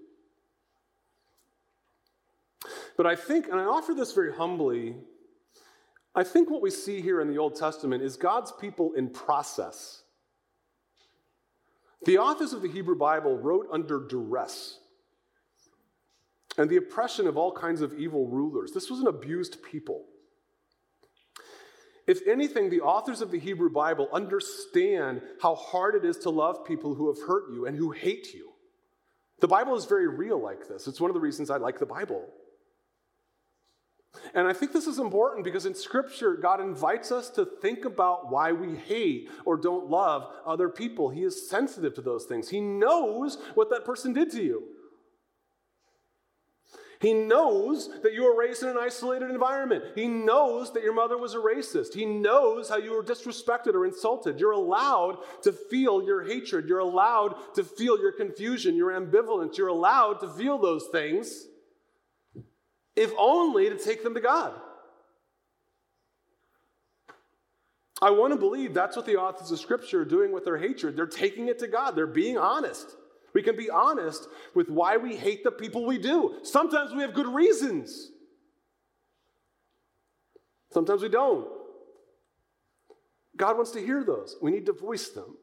But 2.96 3.06
I 3.06 3.16
think, 3.16 3.48
and 3.48 3.60
I 3.60 3.66
offer 3.66 3.94
this 3.94 4.14
very 4.14 4.34
humbly, 4.34 4.96
I 6.16 6.24
think 6.24 6.50
what 6.50 6.62
we 6.62 6.70
see 6.70 7.02
here 7.02 7.22
in 7.22 7.28
the 7.28 7.38
Old 7.38 7.56
Testament 7.56 8.04
is 8.04 8.16
God's 8.16 8.52
people 8.52 8.94
in 8.94 9.10
process. 9.10 10.04
The 12.06 12.18
authors 12.18 12.54
of 12.54 12.62
the 12.62 12.70
Hebrew 12.70 12.98
Bible 12.98 13.38
wrote 13.38 13.68
under 13.72 14.08
duress 14.08 14.78
and 16.62 16.70
the 16.70 16.78
oppression 16.78 17.26
of 17.26 17.38
all 17.38 17.52
kinds 17.52 17.82
of 17.82 17.98
evil 17.98 18.28
rulers. 18.28 18.72
This 18.72 18.88
was 18.88 19.00
an 19.00 19.08
abused 19.08 19.64
people. 19.64 20.06
If 22.06 22.20
anything, 22.28 22.70
the 22.70 22.82
authors 22.82 23.22
of 23.22 23.32
the 23.32 23.40
Hebrew 23.40 23.72
Bible 23.72 24.08
understand 24.14 25.24
how 25.42 25.56
hard 25.56 25.96
it 25.96 26.06
is 26.06 26.18
to 26.20 26.30
love 26.30 26.64
people 26.64 26.94
who 26.94 27.08
have 27.12 27.28
hurt 27.28 27.52
you 27.52 27.66
and 27.66 27.76
who 27.76 27.90
hate 27.90 28.34
you. 28.36 28.52
The 29.40 29.48
Bible 29.48 29.76
is 29.76 29.86
very 29.86 30.08
real 30.08 30.40
like 30.40 30.68
this. 30.68 30.88
It's 30.88 31.02
one 31.02 31.10
of 31.10 31.16
the 31.16 31.20
reasons 31.20 31.50
I 31.50 31.58
like 31.58 31.80
the 31.80 31.88
Bible. 31.88 32.28
And 34.36 34.48
I 34.48 34.54
think 34.54 34.72
this 34.72 34.86
is 34.86 35.00
important 35.00 35.44
because 35.44 35.66
in 35.66 35.74
Scripture, 35.74 36.36
God 36.36 36.62
invites 36.62 37.12
us 37.12 37.32
to 37.32 37.46
think 37.46 37.86
about 37.86 38.32
why 38.32 38.52
we 38.52 38.76
hate 38.76 39.32
or 39.46 39.58
don't 39.58 39.90
love 39.90 40.28
other 40.46 40.70
people. 40.70 41.10
He 41.10 41.24
is 41.24 41.50
sensitive 41.50 41.96
to 41.96 42.02
those 42.02 42.26
things, 42.26 42.50
He 42.50 42.62
knows 42.62 43.40
what 43.56 43.72
that 43.72 43.84
person 43.84 44.14
did 44.14 44.30
to 44.34 44.44
you. 44.44 44.64
He 47.02 47.14
knows 47.14 47.90
that 48.04 48.14
you 48.14 48.24
were 48.24 48.38
raised 48.38 48.62
in 48.62 48.70
an 48.70 48.78
isolated 48.78 49.32
environment. 49.32 49.84
He 49.96 50.08
knows 50.08 50.72
that 50.74 50.84
your 50.84 50.94
mother 50.94 51.18
was 51.18 51.34
a 51.34 51.38
racist. 51.38 51.96
He 51.96 52.06
knows 52.06 52.70
how 52.70 52.78
you 52.78 52.92
were 52.92 53.04
disrespected 53.04 53.74
or 53.74 53.88
insulted. 53.88 54.40
You're 54.40 54.52
allowed 54.52 55.18
to 55.42 55.52
feel 55.52 56.04
your 56.04 56.24
hatred. 56.24 56.68
You're 56.68 56.78
allowed 56.78 57.34
to 57.56 57.64
feel 57.64 58.00
your 58.00 58.12
confusion, 58.12 58.76
your 58.76 58.92
ambivalence. 58.92 59.58
You're 59.58 59.70
allowed 59.70 60.20
to 60.20 60.30
feel 60.30 60.60
those 60.60 60.86
things, 60.92 61.48
if 62.96 63.12
only 63.18 63.68
to 63.70 63.80
take 63.80 64.04
them 64.04 64.14
to 64.14 64.22
God. 64.22 64.54
I 68.00 68.12
want 68.12 68.32
to 68.32 68.38
believe 68.38 68.76
that's 68.76 68.96
what 68.96 69.08
the 69.08 69.18
authors 69.18 69.50
of 69.50 69.60
Scripture 69.60 70.02
are 70.02 70.06
doing 70.06 70.32
with 70.32 70.46
their 70.46 70.58
hatred. 70.58 70.96
They're 70.96 71.08
taking 71.08 71.48
it 71.48 71.58
to 71.60 71.68
God, 71.68 71.96
they're 71.96 72.06
being 72.06 72.38
honest. 72.38 72.96
We 73.42 73.46
can 73.46 73.58
be 73.58 73.72
honest 73.72 74.28
with 74.54 74.70
why 74.70 74.98
we 74.98 75.16
hate 75.16 75.44
the 75.44 75.50
people 75.50 75.84
we 75.84 75.98
do. 75.98 76.38
Sometimes 76.44 76.94
we 76.94 77.02
have 77.02 77.16
good 77.16 77.26
reasons, 77.26 78.12
sometimes 80.72 81.02
we 81.02 81.10
don't. 81.10 81.48
God 83.36 83.56
wants 83.56 83.72
to 83.72 83.84
hear 83.84 84.04
those. 84.04 84.36
We 84.44 84.52
need 84.52 84.68
to 84.68 84.74
voice 84.74 85.10
them. 85.10 85.38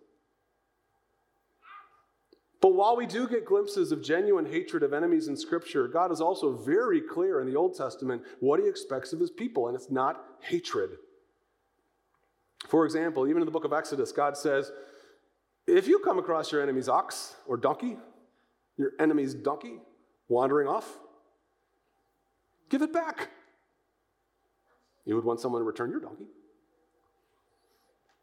But 2.61 2.74
while 2.74 2.96
we 2.96 3.06
do 3.06 3.26
get 3.26 3.44
glimpses 3.44 3.90
of 3.90 4.00
genuine 4.00 4.46
hatred 4.46 4.84
of 4.84 4.92
enemies 4.92 5.26
in 5.26 5.37
Scripture, 5.37 5.88
God 5.88 6.12
is 6.12 6.20
also 6.20 6.52
very 6.52 7.00
clear 7.00 7.40
in 7.40 7.48
the 7.48 7.56
Old 7.56 7.76
Testament 7.76 8.22
what 8.38 8.61
he 8.61 8.68
expects 8.68 9.12
of 9.12 9.18
his 9.18 9.32
people, 9.32 9.66
and 9.66 9.74
it's 9.74 9.90
not 9.90 10.22
hatred. 10.40 10.90
For 12.68 12.84
example, 12.84 13.26
even 13.26 13.42
in 13.42 13.46
the 13.46 13.52
book 13.52 13.64
of 13.64 13.72
Exodus, 13.72 14.12
God 14.12 14.37
says, 14.37 14.70
if 15.68 15.87
you 15.87 15.98
come 15.98 16.18
across 16.18 16.50
your 16.52 16.62
enemy's 16.62 16.88
ox 16.88 17.37
or 17.46 17.57
donkey, 17.57 17.96
your 18.76 18.92
enemy's 18.98 19.35
donkey 19.35 19.78
wandering 20.28 20.68
off, 20.68 20.98
give 22.68 22.83
it 22.83 22.92
back. 22.92 23.28
You 25.04 25.14
would 25.14 25.24
want 25.24 25.40
someone 25.40 25.61
to 25.61 25.64
return 25.64 25.90
your 25.90 26.00
donkey. 26.00 26.26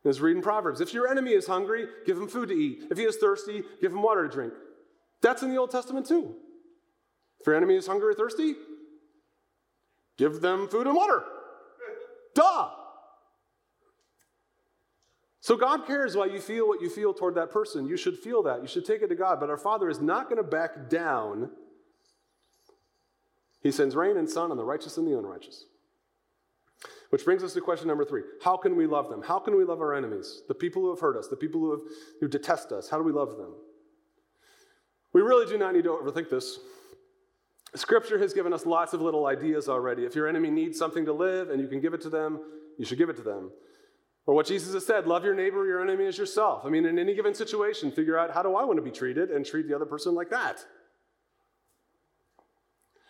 Let's 0.04 0.20
read 0.20 0.36
in 0.36 0.44
Proverbs. 0.44 0.82
If 0.82 0.94
your 0.94 1.08
enemy 1.08 1.32
is 1.32 1.48
hungry, 1.48 1.88
give 2.06 2.18
him 2.18 2.28
food 2.28 2.50
to 2.50 2.56
eat. 2.56 2.84
If 2.92 2.98
he 2.98 3.06
is 3.06 3.18
thirsty, 3.18 3.64
give 3.82 3.92
him 3.92 4.04
water 4.04 4.28
to 4.28 4.34
drink. 4.34 4.54
That's 5.22 5.42
in 5.42 5.50
the 5.50 5.58
Old 5.58 5.72
Testament 5.72 6.06
too. 6.06 6.36
If 7.40 7.48
your 7.48 7.56
enemy 7.56 7.76
is 7.76 7.88
hungry 7.88 8.10
or 8.10 8.14
thirsty, 8.14 8.54
give 10.18 10.42
them 10.42 10.68
food 10.68 10.86
and 10.86 10.96
water. 10.96 11.24
Duh. 12.36 12.70
So 15.46 15.56
God 15.56 15.86
cares 15.86 16.18
why 16.18 16.26
you 16.26 16.42
feel 16.42 16.68
what 16.68 16.82
you 16.82 16.90
feel 16.90 17.14
toward 17.14 17.36
that 17.36 17.52
person. 17.52 17.86
You 17.86 17.98
should 17.98 18.18
feel 18.18 18.42
that. 18.42 18.64
You 18.64 18.68
should 18.68 18.84
take 18.84 19.04
it 19.04 19.10
to 19.10 19.16
God. 19.16 19.40
But 19.40 19.52
our 19.52 19.60
Father 19.60 19.92
is 19.92 20.02
not 20.02 20.28
going 20.28 20.38
to 20.38 20.44
back 20.44 20.90
down. 20.90 21.52
He 23.62 23.72
sends 23.72 23.96
rain 23.96 24.18
and 24.18 24.28
sun 24.28 24.50
on 24.50 24.58
the 24.58 24.64
righteous 24.64 24.98
and 24.98 25.08
the 25.08 25.16
unrighteous. 25.16 25.66
Which 27.12 27.24
brings 27.26 27.44
us 27.44 27.54
to 27.54 27.62
question 27.62 27.88
number 27.88 28.04
three 28.04 28.24
How 28.44 28.58
can 28.58 28.76
we 28.76 28.88
love 28.88 29.08
them? 29.08 29.22
How 29.22 29.38
can 29.38 29.56
we 29.56 29.64
love 29.64 29.82
our 29.82 29.94
enemies? 29.94 30.42
The 30.48 30.56
people 30.56 30.82
who 30.82 30.90
have 30.90 31.00
hurt 31.00 31.16
us, 31.16 31.28
the 31.28 31.36
people 31.36 31.62
who, 31.62 31.70
have, 31.70 31.82
who 32.22 32.28
detest 32.28 32.72
us. 32.72 32.90
How 32.90 32.98
do 32.98 33.04
we 33.04 33.12
love 33.12 33.38
them? 33.38 33.54
We 35.14 35.22
really 35.22 35.46
do 35.46 35.60
not 35.60 35.76
need 35.76 35.84
to 35.84 35.92
overthink 35.92 36.32
this. 36.32 36.58
Scripture 37.76 38.18
has 38.18 38.34
given 38.34 38.52
us 38.52 38.66
lots 38.66 38.94
of 38.94 39.02
little 39.02 39.28
ideas 39.28 39.70
already. 39.70 40.06
If 40.06 40.16
your 40.16 40.28
enemy 40.28 40.50
needs 40.50 40.80
something 40.80 41.06
to 41.06 41.14
live 41.14 41.52
and 41.52 41.62
you 41.62 41.68
can 41.68 41.82
give 41.82 41.94
it 41.94 42.02
to 42.02 42.10
them, 42.10 42.40
you 42.80 42.86
should 42.86 42.98
give 42.98 43.10
it 43.10 43.18
to 43.18 43.22
them. 43.22 43.52
Or 44.26 44.34
what 44.34 44.48
Jesus 44.48 44.74
has 44.74 44.86
said 44.86 45.08
love 45.08 45.24
your 45.24 45.36
neighbor, 45.36 45.66
your 45.66 45.82
enemy 45.82 46.06
as 46.06 46.18
yourself. 46.18 46.66
I 46.66 46.70
mean, 46.70 46.86
in 46.86 46.98
any 46.98 47.14
given 47.14 47.34
situation, 47.34 47.92
figure 47.92 48.18
out 48.18 48.32
how 48.32 48.42
do 48.42 48.56
I 48.56 48.64
want 48.64 48.78
to 48.78 48.84
be 48.84 48.92
treated 48.92 49.30
and 49.30 49.46
treat 49.46 49.68
the 49.68 49.76
other 49.76 49.86
person 49.86 50.16
like 50.16 50.30
that. 50.32 50.66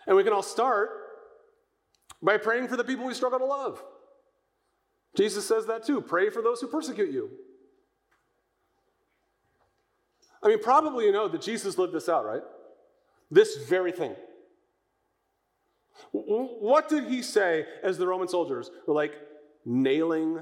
And 0.06 0.16
we 0.16 0.24
can 0.24 0.32
all 0.32 0.42
start 0.42 0.90
by 2.22 2.36
praying 2.36 2.68
for 2.68 2.76
the 2.76 2.84
people 2.84 3.06
we 3.06 3.14
struggle 3.14 3.38
to 3.38 3.44
love. 3.44 3.82
Jesus 5.16 5.46
says 5.46 5.66
that 5.66 5.84
too. 5.84 6.00
Pray 6.00 6.30
for 6.30 6.42
those 6.42 6.60
who 6.60 6.66
persecute 6.66 7.10
you. 7.10 7.30
I 10.42 10.48
mean, 10.48 10.62
probably 10.62 11.06
you 11.06 11.12
know 11.12 11.28
that 11.28 11.40
Jesus 11.40 11.78
lived 11.78 11.94
this 11.94 12.08
out, 12.08 12.24
right? 12.24 12.42
This 13.30 13.56
very 13.68 13.90
thing. 13.90 14.14
What 16.12 16.88
did 16.88 17.04
he 17.04 17.22
say 17.22 17.66
as 17.82 17.98
the 17.98 18.06
Roman 18.06 18.28
soldiers 18.28 18.70
were 18.86 18.94
like 18.94 19.14
nailing 19.64 20.40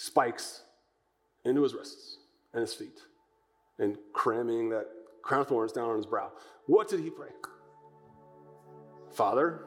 spikes 0.00 0.62
into 1.44 1.62
his 1.62 1.74
wrists 1.74 2.18
and 2.54 2.62
his 2.62 2.72
feet 2.74 3.00
and 3.78 3.98
cramming 4.12 4.70
that 4.70 4.86
crown 5.22 5.42
of 5.42 5.48
thorns 5.48 5.72
down 5.72 5.90
on 5.90 5.96
his 5.96 6.06
brow? 6.06 6.32
What 6.66 6.88
did 6.88 7.00
he 7.00 7.10
pray? 7.10 7.28
Father, 9.12 9.60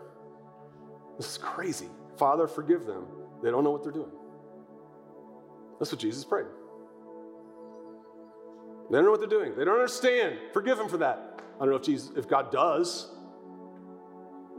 this 1.17 1.31
is 1.31 1.37
crazy. 1.37 1.87
Father, 2.17 2.47
forgive 2.47 2.85
them. 2.85 3.05
They 3.43 3.51
don't 3.51 3.63
know 3.63 3.71
what 3.71 3.83
they're 3.83 3.91
doing. 3.91 4.11
That's 5.79 5.91
what 5.91 6.01
Jesus 6.01 6.23
prayed. 6.23 6.45
They 8.89 8.97
don't 8.97 9.05
know 9.05 9.11
what 9.11 9.19
they're 9.19 9.29
doing. 9.29 9.55
They 9.55 9.65
don't 9.65 9.75
understand. 9.75 10.37
Forgive 10.53 10.77
them 10.77 10.87
for 10.87 10.97
that. 10.97 11.41
I 11.55 11.59
don't 11.59 11.69
know 11.69 11.75
if 11.75 11.83
Jesus, 11.83 12.11
if 12.15 12.27
God 12.27 12.51
does, 12.51 13.09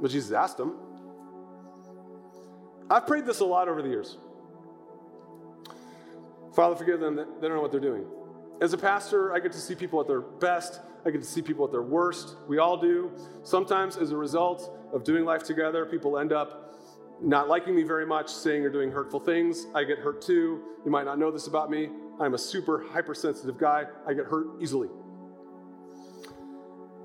but 0.00 0.10
Jesus 0.10 0.32
asked 0.32 0.56
them. 0.56 0.74
I've 2.90 3.06
prayed 3.06 3.26
this 3.26 3.40
a 3.40 3.44
lot 3.44 3.68
over 3.68 3.82
the 3.82 3.88
years. 3.88 4.18
Father, 6.54 6.76
forgive 6.76 7.00
them. 7.00 7.16
They 7.16 7.48
don't 7.48 7.56
know 7.56 7.62
what 7.62 7.72
they're 7.72 7.80
doing. 7.80 8.04
As 8.60 8.72
a 8.72 8.78
pastor, 8.78 9.34
I 9.34 9.40
get 9.40 9.52
to 9.52 9.58
see 9.58 9.74
people 9.74 10.00
at 10.00 10.06
their 10.06 10.20
best. 10.20 10.80
I 11.04 11.10
get 11.10 11.20
to 11.20 11.26
see 11.26 11.42
people 11.42 11.64
at 11.64 11.72
their 11.72 11.82
worst. 11.82 12.36
We 12.48 12.58
all 12.58 12.76
do. 12.76 13.10
Sometimes, 13.42 13.96
as 13.96 14.12
a 14.12 14.16
result 14.16 14.70
of 14.92 15.04
doing 15.04 15.24
life 15.24 15.42
together, 15.42 15.84
people 15.84 16.18
end 16.18 16.32
up 16.32 16.72
not 17.20 17.48
liking 17.48 17.74
me 17.74 17.82
very 17.82 18.06
much, 18.06 18.28
saying 18.28 18.64
or 18.64 18.70
doing 18.70 18.90
hurtful 18.90 19.20
things. 19.20 19.66
I 19.74 19.84
get 19.84 19.98
hurt 19.98 20.22
too. 20.22 20.62
You 20.84 20.90
might 20.90 21.04
not 21.04 21.18
know 21.18 21.30
this 21.30 21.46
about 21.46 21.70
me. 21.70 21.88
I'm 22.20 22.34
a 22.34 22.38
super 22.38 22.84
hypersensitive 22.92 23.58
guy. 23.58 23.84
I 24.06 24.14
get 24.14 24.26
hurt 24.26 24.46
easily. 24.60 24.88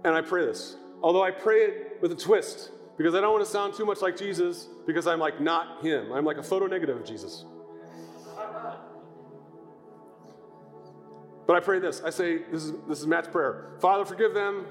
And 0.05 0.15
I 0.15 0.21
pray 0.21 0.45
this. 0.45 0.77
Although 1.01 1.23
I 1.23 1.31
pray 1.31 1.61
it 1.61 1.97
with 2.01 2.11
a 2.11 2.15
twist, 2.15 2.71
because 2.97 3.15
I 3.15 3.21
don't 3.21 3.33
want 3.33 3.43
to 3.43 3.51
sound 3.51 3.73
too 3.73 3.85
much 3.85 4.01
like 4.01 4.17
Jesus, 4.17 4.67
because 4.85 5.07
I'm 5.07 5.19
like 5.19 5.41
not 5.41 5.83
him. 5.83 6.11
I'm 6.11 6.25
like 6.25 6.37
a 6.37 6.43
photo 6.43 6.67
negative 6.67 6.97
of 6.97 7.05
Jesus. 7.05 7.45
But 11.49 11.57
I 11.57 11.61
pray 11.61 11.79
this. 11.79 12.03
I 12.05 12.11
say, 12.11 12.43
this 12.51 12.65
is, 12.65 12.73
this 12.87 12.99
is 12.99 13.07
Matt's 13.07 13.27
prayer. 13.27 13.71
Father, 13.81 14.05
forgive 14.05 14.35
them. 14.35 14.67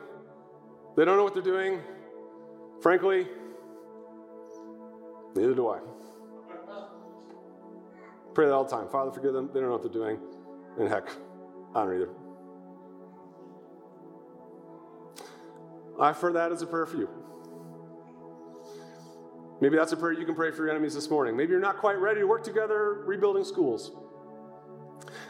They 0.96 1.04
don't 1.04 1.16
know 1.16 1.24
what 1.24 1.34
they're 1.34 1.42
doing. 1.42 1.80
Frankly, 2.80 3.26
Neither 5.34 5.54
do 5.54 5.68
I. 5.70 5.80
Pray 8.32 8.46
that 8.46 8.52
all 8.52 8.62
the 8.62 8.70
time. 8.70 8.88
Father, 8.88 9.10
forgive 9.10 9.32
them. 9.32 9.50
They 9.52 9.58
don't 9.58 9.70
know 9.70 9.76
what 9.76 9.82
they're 9.82 9.90
doing. 9.90 10.20
And 10.78 10.88
heck, 10.88 11.08
I 11.74 11.84
don't 11.84 11.94
either. 11.94 12.10
I 16.00 16.10
offer 16.10 16.30
that 16.32 16.52
as 16.52 16.62
a 16.62 16.66
prayer 16.66 16.86
for 16.86 16.96
you. 16.96 17.08
Maybe 19.60 19.76
that's 19.76 19.90
a 19.90 19.96
prayer 19.96 20.12
you 20.12 20.24
can 20.24 20.36
pray 20.36 20.52
for 20.52 20.58
your 20.58 20.70
enemies 20.70 20.94
this 20.94 21.10
morning. 21.10 21.36
Maybe 21.36 21.50
you're 21.50 21.60
not 21.60 21.78
quite 21.78 21.98
ready 21.98 22.20
to 22.20 22.26
work 22.26 22.44
together 22.44 23.02
rebuilding 23.04 23.42
schools. 23.42 23.90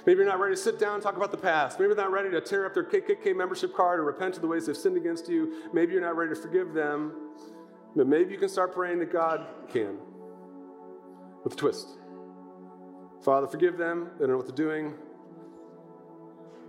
Maybe 0.07 0.19
you're 0.19 0.27
not 0.27 0.41
ready 0.41 0.55
to 0.55 0.61
sit 0.61 0.79
down 0.79 0.95
and 0.95 1.03
talk 1.03 1.17
about 1.17 1.31
the 1.31 1.37
past. 1.37 1.79
Maybe 1.79 1.89
you're 1.89 1.97
not 1.97 2.13
ready 2.13 2.31
to 2.31 2.41
tear 2.41 2.67
up 2.67 2.75
their 2.75 2.85
KKK 2.85 3.37
membership 3.37 3.75
card 3.75 4.01
or 4.01 4.05
repent 4.05 4.37
of 4.37 4.43
the 4.43 4.49
ways 4.49 4.67
they've 4.67 4.77
sinned 4.77 4.97
against 4.97 5.29
you. 5.29 5.71
Maybe 5.73 5.93
you're 5.93 6.03
not 6.03 6.17
ready 6.17 6.35
to 6.35 6.41
forgive 6.41 6.73
them. 6.73 7.13
But 7.97 8.07
maybe 8.07 8.33
you 8.33 8.39
can 8.39 8.49
start 8.49 8.75
praying 8.75 9.01
that 9.01 9.13
God 9.13 9.47
can 9.69 9.99
with 11.45 11.55
a 11.55 11.57
twist. 11.57 11.99
Father, 13.23 13.47
forgive 13.47 13.77
them. 13.77 14.11
They 14.15 14.21
don't 14.21 14.31
know 14.31 14.37
what 14.37 14.47
they're 14.47 14.55
doing. 14.55 14.95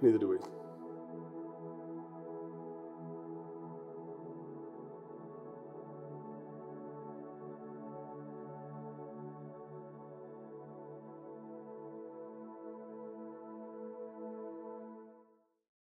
Neither 0.02 0.18
do 0.18 0.30
we. 0.30 0.59